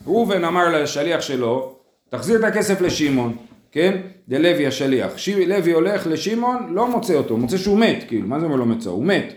ראובן 0.07 0.43
אמר 0.43 0.81
לשליח 0.81 1.21
שלו, 1.21 1.75
תחזיר 2.09 2.39
את 2.39 2.43
הכסף 2.43 2.81
לשמעון, 2.81 3.35
כן? 3.71 3.97
דלוי 4.27 4.67
השליח. 4.67 5.17
ש... 5.17 5.29
לוי 5.29 5.71
הולך 5.71 6.07
לשמעון, 6.07 6.73
לא 6.73 6.87
מוצא 6.87 7.13
אותו, 7.13 7.37
מוצא 7.37 7.57
שהוא 7.57 7.79
מת, 7.79 8.03
כאילו, 8.07 8.27
מה 8.27 8.39
זה 8.39 8.45
אומר 8.45 8.55
לא 8.55 8.65
מצאו? 8.65 8.91
הוא 8.91 9.05
מת. 9.05 9.33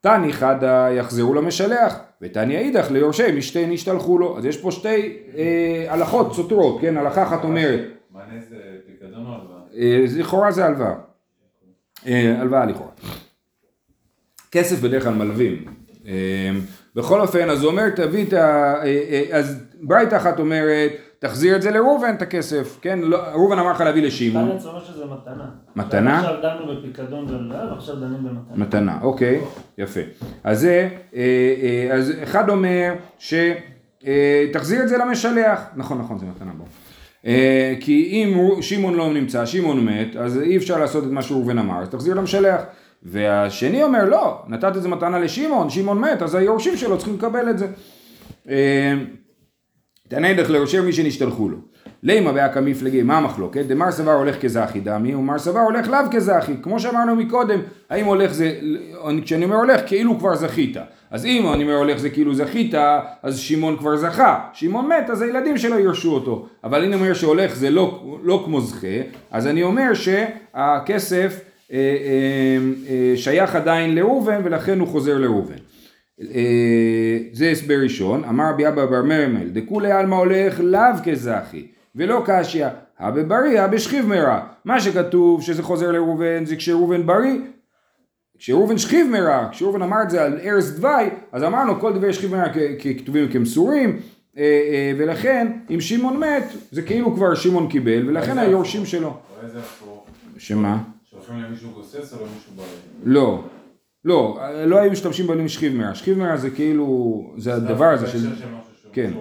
תני 0.00 0.32
חדה 0.32 0.88
יחזרו 0.92 1.34
למשלח, 1.34 1.98
ותני 2.22 2.56
אידך 2.56 2.90
ליורשי 2.90 3.32
משתי 3.32 3.66
נשתלחו 3.66 4.18
לו. 4.18 4.38
אז 4.38 4.44
יש 4.44 4.56
פה 4.56 4.70
שתי 4.70 5.16
אה, 5.36 5.86
הלכות 5.88 6.34
סותרות, 6.34 6.80
כן? 6.80 6.96
הלכה 6.96 7.22
אחת 7.22 7.44
אומרת, 7.44 7.80
מענה 8.10 8.40
זה 8.48 8.56
פיקדון 8.86 9.26
או 9.26 9.32
הלוואה? 9.32 9.55
אה, 9.78 10.04
לכאורה 10.18 10.52
זה 10.52 10.64
הלוואה. 10.64 10.94
אה, 12.06 12.40
הלוואה 12.40 12.66
לכאורה. 12.66 12.90
כסף 14.52 14.80
בדרך 14.80 15.02
כלל 15.02 15.14
מלווים. 15.14 15.64
אה, 16.06 16.50
בכל 16.94 17.20
אופן, 17.20 17.50
אז 17.50 17.62
הוא 17.62 17.70
אומר, 17.70 17.88
תביא 17.90 18.26
את 18.26 18.32
ה... 18.32 18.74
אז 19.32 19.62
ברייתא 19.82 20.16
אחת 20.16 20.38
אומרת, 20.38 20.92
תחזיר 21.18 21.56
את 21.56 21.62
זה 21.62 21.70
לראובן, 21.70 22.14
את 22.16 22.22
הכסף, 22.22 22.78
כן? 22.82 22.98
לא- 22.98 23.18
ראובן 23.18 23.58
אמר 23.58 23.70
לך 23.70 23.80
להביא 23.80 24.02
לשמעון. 24.02 24.48
כאן 24.48 24.56
אצלנו 24.56 24.80
שזה 24.80 25.04
מתנה. 25.04 25.48
מתנה? 25.76 26.18
עכשיו 26.18 26.34
דנו 26.42 26.76
בפיקדון 26.76 27.50
ועכשיו 27.70 27.96
דנים 27.96 28.24
במתנה. 28.24 28.56
מתנה, 28.56 28.98
אוקיי, 29.02 29.40
יפה. 29.78 30.00
אז 30.44 30.60
זה, 30.60 30.88
אז 31.92 32.12
אחד 32.22 32.48
אומר 32.48 32.94
שתחזיר 33.18 34.82
את 34.82 34.88
זה 34.88 34.98
למשלח, 34.98 35.60
נכון 35.76 35.98
נכון 35.98 36.18
זה 36.18 36.26
מתנה 36.26 36.52
בו. 36.58 36.64
אה, 37.26 37.74
כי 37.80 38.06
אם 38.12 38.62
שמעון 38.62 38.94
לא 38.94 39.12
נמצא, 39.12 39.46
שמעון 39.46 39.84
מת, 39.84 40.16
אז 40.16 40.40
אי 40.40 40.56
אפשר 40.56 40.78
לעשות 40.78 41.04
את 41.04 41.10
מה 41.10 41.22
שראובן 41.22 41.58
אמר, 41.58 41.82
אז 41.82 41.88
תחזיר 41.88 42.14
למשלח. 42.14 42.60
והשני 43.02 43.82
אומר 43.82 44.04
לא, 44.04 44.42
נתת 44.48 44.76
את 44.76 44.82
זה 44.82 44.88
מתנה 44.88 45.18
לשמעון, 45.18 45.70
שמעון 45.70 46.00
מת, 46.00 46.22
אז 46.22 46.34
היורשים 46.34 46.76
שלו 46.76 46.96
צריכים 46.98 47.14
לקבל 47.14 47.50
את 47.50 47.58
זה. 47.58 47.66
אה, 48.48 48.94
תענה 50.08 50.34
דרך 50.34 50.50
ליורשי 50.50 50.80
מי 50.80 50.92
שנשתלחו 50.92 51.48
לו. 51.48 51.56
לימה 52.06 52.32
באקא 52.32 52.58
מפלגי, 52.60 53.02
מה 53.02 53.18
המחלוקת? 53.18 53.64
דמר 53.66 53.90
סבר 53.90 54.12
הולך 54.12 54.40
כזכי 54.42 54.80
דמי, 54.80 55.14
ומר 55.14 55.38
סבר 55.38 55.60
הולך 55.60 55.88
לאו 55.88 55.98
כזכי. 56.12 56.52
כמו 56.62 56.80
שאמרנו 56.80 57.16
מקודם, 57.16 57.60
האם 57.90 58.04
הולך 58.06 58.32
זה, 58.32 58.52
אני- 59.08 59.22
כשאני 59.22 59.44
אומר 59.44 59.56
הולך, 59.56 59.80
כאילו 59.86 60.18
כבר 60.18 60.34
זכית. 60.36 60.76
אז 61.10 61.26
אם 61.26 61.52
אני 61.54 61.62
אומר 61.62 61.74
הולך 61.76 61.98
זה 61.98 62.10
כאילו 62.10 62.34
זכית, 62.34 62.74
אז 63.22 63.38
שמעון 63.38 63.76
כבר 63.76 63.96
זכה. 63.96 64.40
שמעון 64.52 64.88
מת, 64.88 65.10
אז 65.10 65.22
הילדים 65.22 65.58
שלו 65.58 65.78
ירשו 65.78 66.12
אותו. 66.14 66.46
אבל 66.64 66.78
אם 66.84 66.92
אני 66.92 67.00
אומר 67.00 67.14
שהולך 67.14 67.54
זה 67.56 67.70
לא, 67.70 68.18
לא 68.24 68.42
כמו 68.44 68.60
זכה, 68.60 68.96
אז 69.30 69.46
אני 69.46 69.62
אומר 69.62 69.94
שהכסף 69.94 71.40
אה, 71.72 71.76
אה, 71.78 72.58
אה, 72.90 73.16
שייך 73.16 73.54
עדיין 73.54 73.94
לראובן, 73.94 74.40
ולכן 74.44 74.78
הוא 74.80 74.88
חוזר 74.88 75.18
לראובן. 75.18 75.54
אה, 76.20 77.18
זה 77.32 77.50
הסבר 77.50 77.78
ראשון, 77.82 78.24
אמר 78.24 78.44
רבי 78.50 78.68
אבא 78.68 78.86
בר 78.86 79.02
מרמל, 79.02 79.48
דכולי 79.52 79.92
עלמא 79.92 80.14
הולך 80.14 80.60
לאו 80.60 80.80
כזכי, 81.04 81.66
ולא 81.96 82.22
קשיא, 82.26 82.66
הא 82.98 83.10
בבריא, 83.10 83.60
הא 83.60 83.66
בשכיב 83.66 84.06
מרע. 84.06 84.40
מה 84.64 84.80
שכתוב 84.80 85.42
שזה 85.42 85.62
חוזר 85.62 85.90
לראובן 85.90 86.44
זה 86.44 86.56
כשראובן 86.56 87.06
בריא, 87.06 87.38
כשראובן 88.38 88.78
שכיב 88.78 89.06
מרע, 89.06 89.48
כשראובן 89.50 89.82
אמר 89.82 90.02
את 90.02 90.10
זה 90.10 90.24
על 90.24 90.38
ערש 90.42 90.64
דווי, 90.64 91.10
אז 91.32 91.42
אמרנו 91.42 91.80
כל 91.80 91.92
דברי 91.92 92.12
שכיב 92.12 92.36
מרע 92.36 92.48
ככתובים 92.78 93.28
כמסורים, 93.28 94.00
אה, 94.36 94.42
אה, 94.42 94.92
ולכן 94.98 95.52
אם 95.70 95.80
שמעון 95.80 96.20
מת, 96.20 96.44
זה 96.70 96.82
כאילו 96.82 97.14
כבר 97.14 97.34
שמעון 97.34 97.68
קיבל, 97.68 98.08
ולכן 98.08 98.38
היורשים 98.38 98.86
שלו. 98.86 99.16
שמה? 100.38 100.82
שולחים 101.10 101.42
למישהו 101.42 101.70
גוסס 101.70 102.12
או 102.12 102.18
למישהו 102.18 102.52
בריא? 102.56 102.66
לא. 103.04 103.44
לא, 104.04 104.38
לא 104.66 104.78
היו 104.78 104.92
משתמשים 104.92 105.26
במילים 105.26 105.48
שכיב 105.48 105.74
מרע. 105.74 105.94
שכיב 105.94 106.18
מרע 106.18 106.36
זה 106.36 106.50
כאילו, 106.50 107.22
זה 107.36 107.54
הדבר 107.54 107.86
הזה 107.86 108.06
של... 108.06 108.18
כן. 108.92 109.12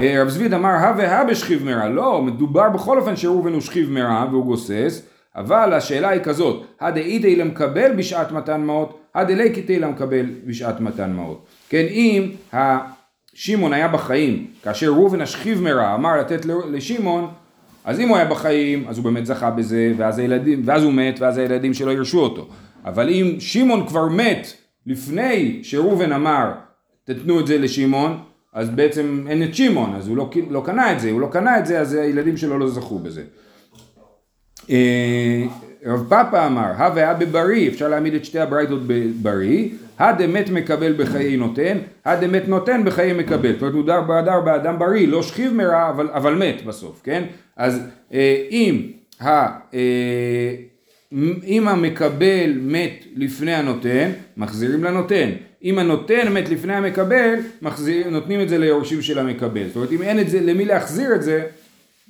אה, 0.00 0.22
רב 0.22 0.28
זביד 0.28 0.54
אמר 0.54 0.68
הא 0.68 0.92
והא 0.96 1.24
בשכיב 1.24 1.64
מרע, 1.64 1.88
לא, 1.88 2.22
מדובר 2.22 2.68
בכל 2.68 2.98
אופן 2.98 3.16
שראובן 3.16 3.52
הוא 3.52 3.60
שכיב 3.60 3.90
מרע 3.90 4.24
והוא 4.30 4.44
גוסס, 4.44 5.02
אבל 5.36 5.72
השאלה 5.72 6.08
היא 6.08 6.22
כזאת, 6.22 6.64
הדאיתי 6.80 7.36
למקבל 7.36 7.92
בשעת 7.96 8.32
מתן 8.32 8.60
מעות, 8.60 9.00
הדליקתי 9.14 9.78
למקבל 9.78 10.26
בשעת 10.46 10.80
מתן 10.80 11.12
מעות. 11.12 11.46
כן, 11.68 11.86
אם 11.90 12.30
שמעון 13.34 13.72
היה 13.72 13.88
בחיים, 13.88 14.46
כאשר 14.62 14.86
ראובן 14.86 15.20
השכיב 15.20 15.62
מרע 15.62 15.94
אמר 15.94 16.16
לתת 16.20 16.46
לשמעון, 16.70 17.30
אז 17.84 18.00
אם 18.00 18.08
הוא 18.08 18.16
היה 18.16 18.26
בחיים, 18.26 18.84
אז 18.88 18.98
הוא 18.98 19.04
באמת 19.04 19.26
זכה 19.26 19.50
בזה, 19.50 19.92
ואז 19.96 20.18
הילדים, 20.18 20.62
ואז 20.64 20.82
הוא 20.82 20.92
מת, 20.92 21.20
ואז 21.20 21.38
הילדים 21.38 21.74
שלו 21.74 21.92
ירשו 21.92 22.20
אותו. 22.20 22.48
אבל 22.84 23.08
אם 23.08 23.36
שמעון 23.38 23.86
כבר 23.86 24.08
מת 24.08 24.52
לפני 24.86 25.60
שראובן 25.62 26.12
אמר, 26.12 26.52
תתנו 27.04 27.40
את 27.40 27.46
זה 27.46 27.58
לשמעון, 27.58 28.18
אז 28.52 28.70
בעצם 28.70 29.24
אין 29.28 29.42
את 29.42 29.54
שמעון, 29.54 29.94
אז 29.94 30.08
הוא 30.08 30.16
לא, 30.16 30.30
לא 30.50 30.62
קנה 30.66 30.92
את 30.92 31.00
זה, 31.00 31.10
הוא 31.10 31.20
לא 31.20 31.28
קנה 31.32 31.58
את 31.58 31.66
זה, 31.66 31.80
אז 31.80 31.94
הילדים 31.94 32.36
שלו 32.36 32.58
לא 32.58 32.68
זכו 32.68 32.98
בזה. 32.98 33.22
אה, 34.70 35.44
רב 35.86 36.06
פאפה 36.08 36.46
אמר, 36.46 36.72
הא 36.76 36.90
והא 36.94 37.12
בבריא, 37.12 37.68
אפשר 37.68 37.88
להעמיד 37.88 38.14
את 38.14 38.24
שתי 38.24 38.38
הברייתות 38.38 38.80
בבריא, 38.86 39.68
הא 39.98 40.12
דמת 40.12 40.50
מקבל 40.50 40.92
בחיי 40.92 41.36
נותן, 41.36 41.78
הא 42.04 42.20
דמת 42.20 42.48
נותן 42.48 42.84
בחיי 42.84 43.12
מקבל. 43.12 43.52
זאת 43.52 43.60
אומרת, 43.62 43.74
הוא 43.74 43.86
דר 43.86 44.00
באדר 44.00 44.40
באדם 44.40 44.78
בריא, 44.78 45.08
לא 45.08 45.22
שכיב 45.22 45.52
מרע, 45.54 45.88
אבל, 45.88 46.08
אבל 46.12 46.34
מת 46.34 46.64
בסוף, 46.64 47.00
כן? 47.04 47.24
אז 47.56 47.80
אה, 48.12 48.46
אם, 48.50 48.90
ה, 49.20 49.28
אה, 49.74 50.54
אם 51.44 51.68
המקבל 51.68 52.58
מת 52.62 53.04
לפני 53.16 53.54
הנותן, 53.54 54.10
מחזירים 54.36 54.84
לנותן. 54.84 55.30
אם 55.64 55.78
הנותן 55.78 56.32
מת 56.32 56.48
לפני 56.48 56.74
המקבל, 56.74 57.34
מחזיר, 57.62 58.10
נותנים 58.10 58.40
את 58.40 58.48
זה 58.48 58.58
ליורשים 58.58 59.02
של 59.02 59.18
המקבל. 59.18 59.66
זאת 59.66 59.76
אומרת, 59.76 59.92
אם 59.92 60.02
אין 60.02 60.20
את 60.20 60.30
זה, 60.30 60.40
למי 60.40 60.64
להחזיר 60.64 61.14
את 61.14 61.22
זה, 61.22 61.42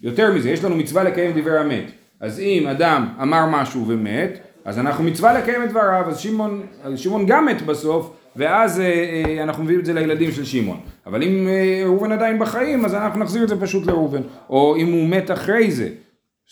יותר 0.03 0.33
מזה, 0.33 0.51
יש 0.51 0.65
לנו 0.65 0.77
מצווה 0.77 1.05
לקיים 1.05 1.41
דברי 1.41 1.59
המת. 1.59 1.85
אז 2.21 2.41
אם 2.41 2.67
אדם 2.67 3.09
אמר 3.23 3.47
משהו 3.47 3.85
ומת, 3.89 4.39
אז 4.65 4.79
אנחנו 4.79 5.05
מצווה 5.05 5.39
לקיים 5.39 5.63
את 5.63 5.69
דבריו, 5.69 6.05
אז 6.09 6.19
שמעון, 6.19 6.63
אז 6.83 6.99
שמעון 6.99 7.27
גם 7.27 7.47
מת 7.47 7.63
בסוף, 7.63 8.13
ואז 8.37 8.81
אה, 8.81 8.85
אה, 8.87 9.43
אנחנו 9.43 9.65
מביאים 9.65 9.81
את 9.81 9.87
זה 9.87 9.93
לילדים 9.93 10.33
של 10.33 10.45
שמעון. 10.45 10.81
אבל 11.07 11.23
אם 11.23 11.49
אה, 11.49 11.83
ראובן 11.85 12.13
עדיין 12.13 12.39
בחיים, 12.39 12.85
אז 12.85 12.95
אנחנו 12.95 13.21
נחזיר 13.21 13.43
את 13.43 13.49
זה 13.49 13.61
פשוט 13.61 13.87
לראובן. 13.87 14.21
או 14.51 14.77
אם 14.77 14.93
הוא 14.93 15.09
מת 15.09 15.31
אחרי 15.31 15.71
זה, 15.71 15.89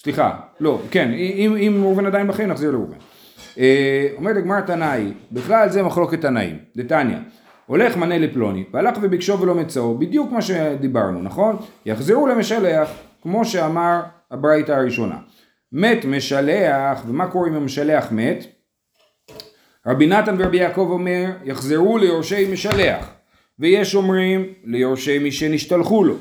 סליחה, 0.02 0.30
לא, 0.60 0.80
כן, 0.90 1.12
אם, 1.12 1.56
אם 1.56 1.80
ראובן 1.82 2.06
עדיין 2.06 2.26
בחיים, 2.26 2.48
נחזיר 2.48 2.70
לראובן. 2.70 2.96
אה, 3.58 4.08
אומרת 4.16 4.36
הגמר 4.36 4.60
תנאי, 4.60 5.12
בכלל 5.32 5.68
זה 5.68 5.82
מחלוקת 5.82 6.20
תנאים, 6.20 6.58
דתניא. 6.76 7.16
הולך 7.66 7.96
מנה 7.96 8.18
לפלוני, 8.18 8.64
והלך 8.72 8.98
וביקשו 9.02 9.40
ולא 9.40 9.54
מצאו, 9.54 9.98
בדיוק 9.98 10.32
מה 10.32 10.42
שדיברנו, 10.42 11.22
נכון? 11.22 11.56
יחזרו 11.86 12.26
למשלח, 12.26 12.90
כמו 13.22 13.44
שאמר 13.44 14.00
הברייתא 14.30 14.72
הראשונה. 14.72 15.16
מת 15.72 16.04
משלח, 16.04 17.02
ומה 17.06 17.26
קורה 17.26 17.48
אם 17.48 17.54
המשלח 17.54 18.12
מת? 18.12 18.44
רבי 19.86 20.06
נתן 20.06 20.34
ורבי 20.38 20.56
יעקב 20.56 20.88
אומר, 20.90 21.24
יחזרו 21.44 21.98
ליורשי 21.98 22.52
משלח, 22.52 23.10
ויש 23.58 23.94
אומרים 23.94 24.46
ליורשי 24.64 25.18
מי 25.18 25.32
שנשתלחו 25.32 26.04
לו. 26.04 26.14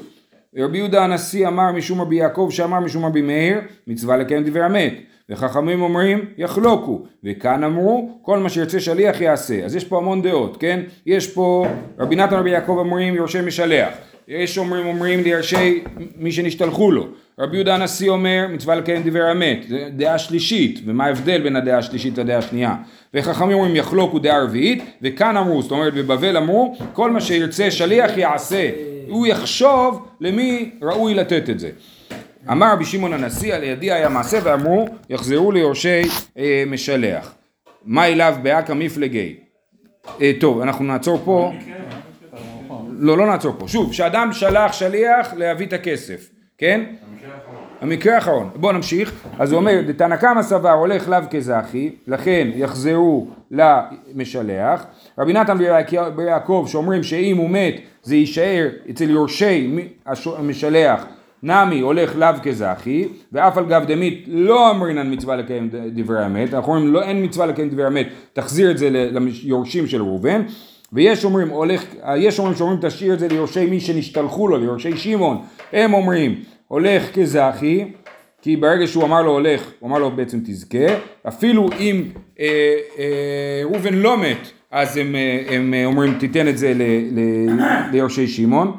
רבי 0.58 0.78
יהודה 0.78 1.04
הנשיא 1.04 1.48
אמר 1.48 1.72
משום 1.72 2.02
רבי 2.02 2.16
יעקב 2.16 2.50
שאמר 2.52 2.80
משום 2.80 3.06
רבי 3.06 3.22
מאיר, 3.22 3.60
מצווה 3.88 4.18
לקיים 4.18 4.44
דברי 4.44 4.64
המת. 4.64 4.94
וחכמים 5.30 5.82
אומרים 5.82 6.26
יחלוקו, 6.38 7.06
וכאן 7.24 7.64
אמרו 7.64 8.20
כל 8.22 8.40
מה 8.40 8.50
שירצה 8.50 8.80
שליח 8.80 9.22
יעשה. 9.22 9.66
אז 9.66 9.76
יש 9.76 9.84
פה 9.84 9.98
המון 9.98 10.22
דעות, 10.22 10.58
כן? 10.58 10.80
יש 11.06 11.28
פה 11.28 11.68
רבי 12.00 12.16
נתן 12.16 12.36
ורבי 12.36 12.50
יעקב 12.50 12.78
אומרים 12.78 13.16
יורשי 13.16 13.42
משלח. 13.42 13.90
יש 14.28 14.58
אומרים 14.58 14.86
אומרים 14.86 15.24
ליורשי 15.24 15.84
מי 16.18 16.32
שנשתלחו 16.32 16.92
לו. 16.92 17.08
רבי 17.40 17.56
יהודה 17.56 17.76
הנשיא 17.76 18.10
אומר 18.10 18.48
מצווה 18.50 18.76
לקיים 18.76 19.04
דברי 19.06 19.30
המת, 19.30 19.58
זה 19.70 19.90
דעה 19.96 20.20
שלישית, 20.20 20.80
ומה 20.86 21.06
ההבדל 21.06 21.42
בין 21.42 21.56
הדעה 21.56 21.78
השלישית 21.78 22.18
לדעה 22.18 22.38
השנייה? 22.38 22.76
וחכמים 23.14 23.58
אומרים 23.58 23.76
יחלוקו 23.76 24.20
דעה 24.20 24.44
רביעית, 24.44 24.84
וכאן 25.02 25.38
אמרו, 25.38 25.62
זאת 25.62 25.72
אומרת 25.72 25.94
בבבל 25.94 26.38
אמרו, 26.38 26.76
כל 26.94 27.12
מה 27.12 27.22
שירצה 27.22 27.72
שליח 27.72 28.18
יעשה, 28.18 28.70
הוא 29.10 29.28
יחשוב 29.28 30.08
למי 30.22 30.70
ראוי 30.82 31.14
לתת 31.14 31.50
את 31.50 31.60
זה. 31.60 31.70
אמר 32.52 32.74
רבי 32.74 32.86
שמעון 32.86 33.14
הנשיא, 33.14 33.54
על 33.54 33.64
ידי 33.64 33.92
היה 33.92 34.10
מעשה 34.10 34.40
ואמרו, 34.44 34.88
יחזרו 35.10 35.52
ליורשי 35.52 36.02
אה, 36.38 36.64
משלח. 36.68 37.34
מה 37.86 38.08
אליו 38.08 38.36
באקא 38.42 38.74
מפלגי? 38.74 39.36
אה, 40.22 40.32
טוב, 40.40 40.62
אנחנו 40.62 40.86
נעצור 40.86 41.22
פה. 41.26 41.52
לא, 43.00 43.18
לא 43.18 43.26
נעצור 43.26 43.56
פה. 43.60 43.68
שוב, 43.68 43.94
שאדם 43.94 44.34
שלח 44.34 44.74
שליח 44.74 45.34
להביא 45.34 45.66
את 45.66 45.74
הכסף, 45.74 46.30
כן? 46.58 46.84
המקרה 47.82 48.16
האחרון. 48.16 48.50
בואו 48.56 48.72
נמשיך. 48.72 49.14
אז 49.40 49.52
הוא 49.52 49.60
אומר, 49.60 49.82
דתנא 49.88 50.16
קמא 50.16 50.44
סבר 50.44 50.72
הולך 50.72 51.10
לאו 51.10 51.20
כזכי, 51.32 51.92
לכן 52.08 52.48
יחזרו 52.56 53.28
למשלח. 53.52 54.86
רבי 55.18 55.34
נתן 55.34 55.58
בר 56.16 56.22
יעקב 56.22 56.66
שאומרים 56.68 57.04
שאם 57.04 57.38
הוא 57.38 57.50
מת 57.50 57.76
זה 58.04 58.16
יישאר 58.16 58.68
אצל 58.90 59.10
יורשי 59.10 59.88
המשלח 60.38 61.06
נמי 61.44 61.80
הולך 61.80 62.16
לאו 62.16 62.30
כזכי, 62.44 63.08
ואף 63.32 63.58
על 63.58 63.66
גב 63.66 63.84
דמית 63.88 64.26
לא 64.28 64.72
אמרינן 64.72 65.14
מצווה 65.14 65.36
לקיים 65.36 65.70
דברי 65.94 66.26
אמת, 66.26 66.54
אנחנו 66.54 66.74
אומרים 66.74 66.94
לא 66.94 67.04
אין 67.04 67.24
מצווה 67.24 67.46
לקיים 67.46 67.70
דברי 67.70 67.88
אמת, 67.88 68.08
תחזיר 68.34 68.72
את 68.72 68.78
זה 68.78 68.90
ליורשים 68.92 69.88
של 69.88 70.02
ראובן, 70.02 70.42
ויש 70.94 71.26
אומרים 71.26 71.50
הולך, 71.50 71.86
יש 72.18 72.40
אומרים 72.40 72.56
שאומרים 72.56 72.80
תשאיר 72.82 73.14
את 73.14 73.20
זה 73.20 73.28
ליורשי 73.28 73.66
מי 73.66 73.80
שנשתלחו 73.80 74.48
לו, 74.48 74.58
ליורשי 74.58 74.98
שמעון, 74.98 75.42
הם 75.74 75.94
אומרים 75.94 76.36
הולך 76.68 77.14
כזכי, 77.14 77.86
כי 78.42 78.56
ברגע 78.56 78.88
שהוא 78.88 79.04
אמר 79.04 79.22
לו 79.22 79.32
הולך, 79.32 79.72
הוא 79.80 79.90
אמר 79.90 80.00
לו 80.00 80.12
בעצם 80.12 80.40
תזכה, 80.46 80.88
אפילו 81.28 81.70
אם 81.80 82.04
אה, 82.40 82.76
אה, 83.00 83.62
ראובן 83.64 83.94
לא 83.94 84.18
מת, 84.18 84.52
אז 84.72 84.98
הם, 84.98 85.16
אה, 85.16 85.56
הם 85.56 85.74
אומרים 85.86 86.14
תיתן 86.20 86.48
את 86.48 86.58
זה 86.58 86.74
ל, 86.76 86.82
ל, 87.12 87.20
ליורשי 87.92 88.28
שמעון. 88.28 88.78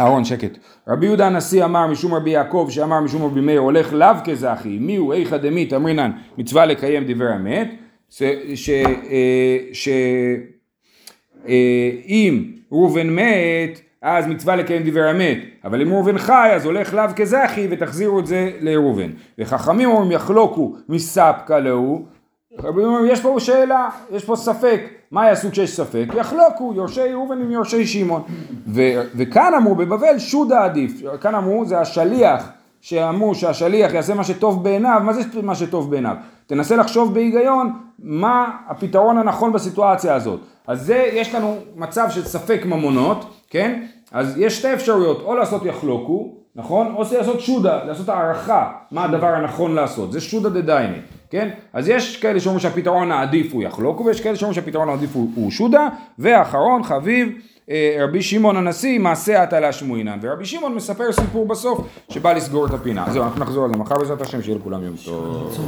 אהרון 0.00 0.24
שקט. 0.24 0.58
רבי 0.88 1.06
יהודה 1.06 1.26
הנשיא 1.26 1.64
אמר 1.64 1.86
משום 1.86 2.14
רבי 2.14 2.30
יעקב 2.30 2.68
שאמר 2.70 3.00
משום 3.00 3.22
רבי 3.22 3.40
מאיר 3.40 3.60
הולך 3.60 3.92
לאו 3.92 4.08
כזכי 4.24 4.78
מי 4.80 4.96
הוא? 4.96 5.14
איכא 5.14 5.36
דמית 5.36 5.72
אמרינן 5.72 6.10
מצווה 6.38 6.66
לקיים 6.66 7.04
דברי 7.06 7.36
אמת. 7.36 7.70
ש- 8.10 8.22
ש- 8.54 8.68
אה, 8.68 9.58
אה, 11.48 12.28
ראובן 12.72 13.10
מת 13.10 13.80
אז 14.02 14.26
מצווה 14.26 14.56
לקיים 14.56 14.82
דברי 14.90 15.10
אמת. 15.10 15.38
אבל 15.64 15.82
אם 15.82 15.92
ראובן 15.92 16.18
חי 16.18 16.50
אז 16.54 16.64
הולך 16.64 16.94
לאו 16.94 17.04
כזכי 17.16 17.66
ותחזירו 17.70 18.20
את 18.20 18.26
זה 18.26 18.50
לראובן. 18.60 19.10
וחכמים 19.38 19.88
אומרים 19.90 20.12
יחלוקו 20.12 20.76
מספקא 20.88 21.52
להו. 21.52 22.04
רבי 22.58 22.84
אומרים 22.84 23.06
יש 23.12 23.20
פה 23.20 23.36
שאלה 23.38 23.88
יש 24.10 24.24
פה 24.24 24.36
ספק 24.36 24.80
מה 25.10 25.26
יעשו 25.26 25.50
כשיש 25.50 25.76
ספק 25.76 26.06
יחלוקו 26.16 26.72
יורשי 26.76 27.12
ראובן 27.12 27.40
עם 27.40 27.50
יורשי 27.50 27.86
שמעון 27.86 28.22
וכאן 29.16 29.54
אמרו 29.56 29.74
בבבל 29.74 30.18
שודה 30.18 30.64
עדיף 30.64 31.02
כאן 31.20 31.34
אמרו 31.34 31.64
זה 31.66 31.80
השליח 31.80 32.48
שאמרו 32.80 33.34
שהשליח 33.34 33.94
יעשה 33.94 34.14
מה 34.14 34.24
שטוב 34.24 34.64
בעיניו, 34.64 35.00
מה 35.04 35.12
זה 35.12 35.22
מה 35.42 35.54
שטוב 35.54 35.90
בעיניו? 35.90 36.16
תנסה 36.46 36.76
לחשוב 36.76 37.14
בהיגיון 37.14 37.72
מה 37.98 38.50
הפתרון 38.68 39.18
הנכון 39.18 39.52
בסיטואציה 39.52 40.14
הזאת. 40.14 40.40
אז 40.66 40.86
זה, 40.86 41.10
יש 41.12 41.34
לנו 41.34 41.56
מצב 41.76 42.06
של 42.10 42.24
ספק 42.24 42.62
ממונות, 42.64 43.34
כן? 43.50 43.82
אז 44.12 44.38
יש 44.38 44.58
שתי 44.58 44.74
אפשרויות, 44.74 45.22
או 45.22 45.34
לעשות 45.34 45.64
יחלוקו, 45.64 46.34
נכון? 46.56 46.94
או 46.94 47.02
לעשות 47.18 47.40
שודה, 47.40 47.84
לעשות 47.84 48.08
הערכה 48.08 48.72
מה 48.90 49.04
הדבר 49.04 49.26
הנכון 49.26 49.74
לעשות, 49.74 50.12
זה 50.12 50.20
שודה 50.20 50.48
דדייני, 50.48 50.98
כן? 51.30 51.48
אז 51.72 51.88
יש 51.88 52.16
כאלה 52.16 52.40
שאומרים 52.40 52.60
שהפתרון 52.60 53.12
העדיף 53.12 53.52
הוא 53.52 53.62
יחלוקו, 53.62 54.04
ויש 54.04 54.20
כאלה 54.20 54.36
שאומרים 54.36 54.54
שהפתרון 54.54 54.88
העדיף 54.88 55.10
הוא, 55.16 55.30
הוא 55.34 55.50
שודה, 55.50 55.88
ואחרון 56.18 56.82
חביב 56.82 57.28
אה, 57.70 57.96
רבי 58.00 58.22
שמעון 58.22 58.56
הנשיא 58.56 58.98
מעשה 58.98 59.42
הטלה 59.42 59.72
שמועינן 59.72 60.18
ורבי 60.22 60.44
שמעון 60.44 60.74
מספר 60.74 61.12
סיפור 61.12 61.46
בסוף 61.46 61.86
שבא 62.10 62.32
לסגור 62.32 62.66
את 62.66 62.70
הפינה. 62.70 63.06
זהו 63.10 63.22
אנחנו 63.22 63.40
נחזור 63.40 63.64
על 63.64 63.70
זה 63.70 63.76
מחר 63.76 63.94
בעזרת 63.98 64.20
השם 64.20 64.42
שיהיה 64.42 64.58
לכולם 64.58 64.82
יום 64.82 64.94
טוב 65.04 65.58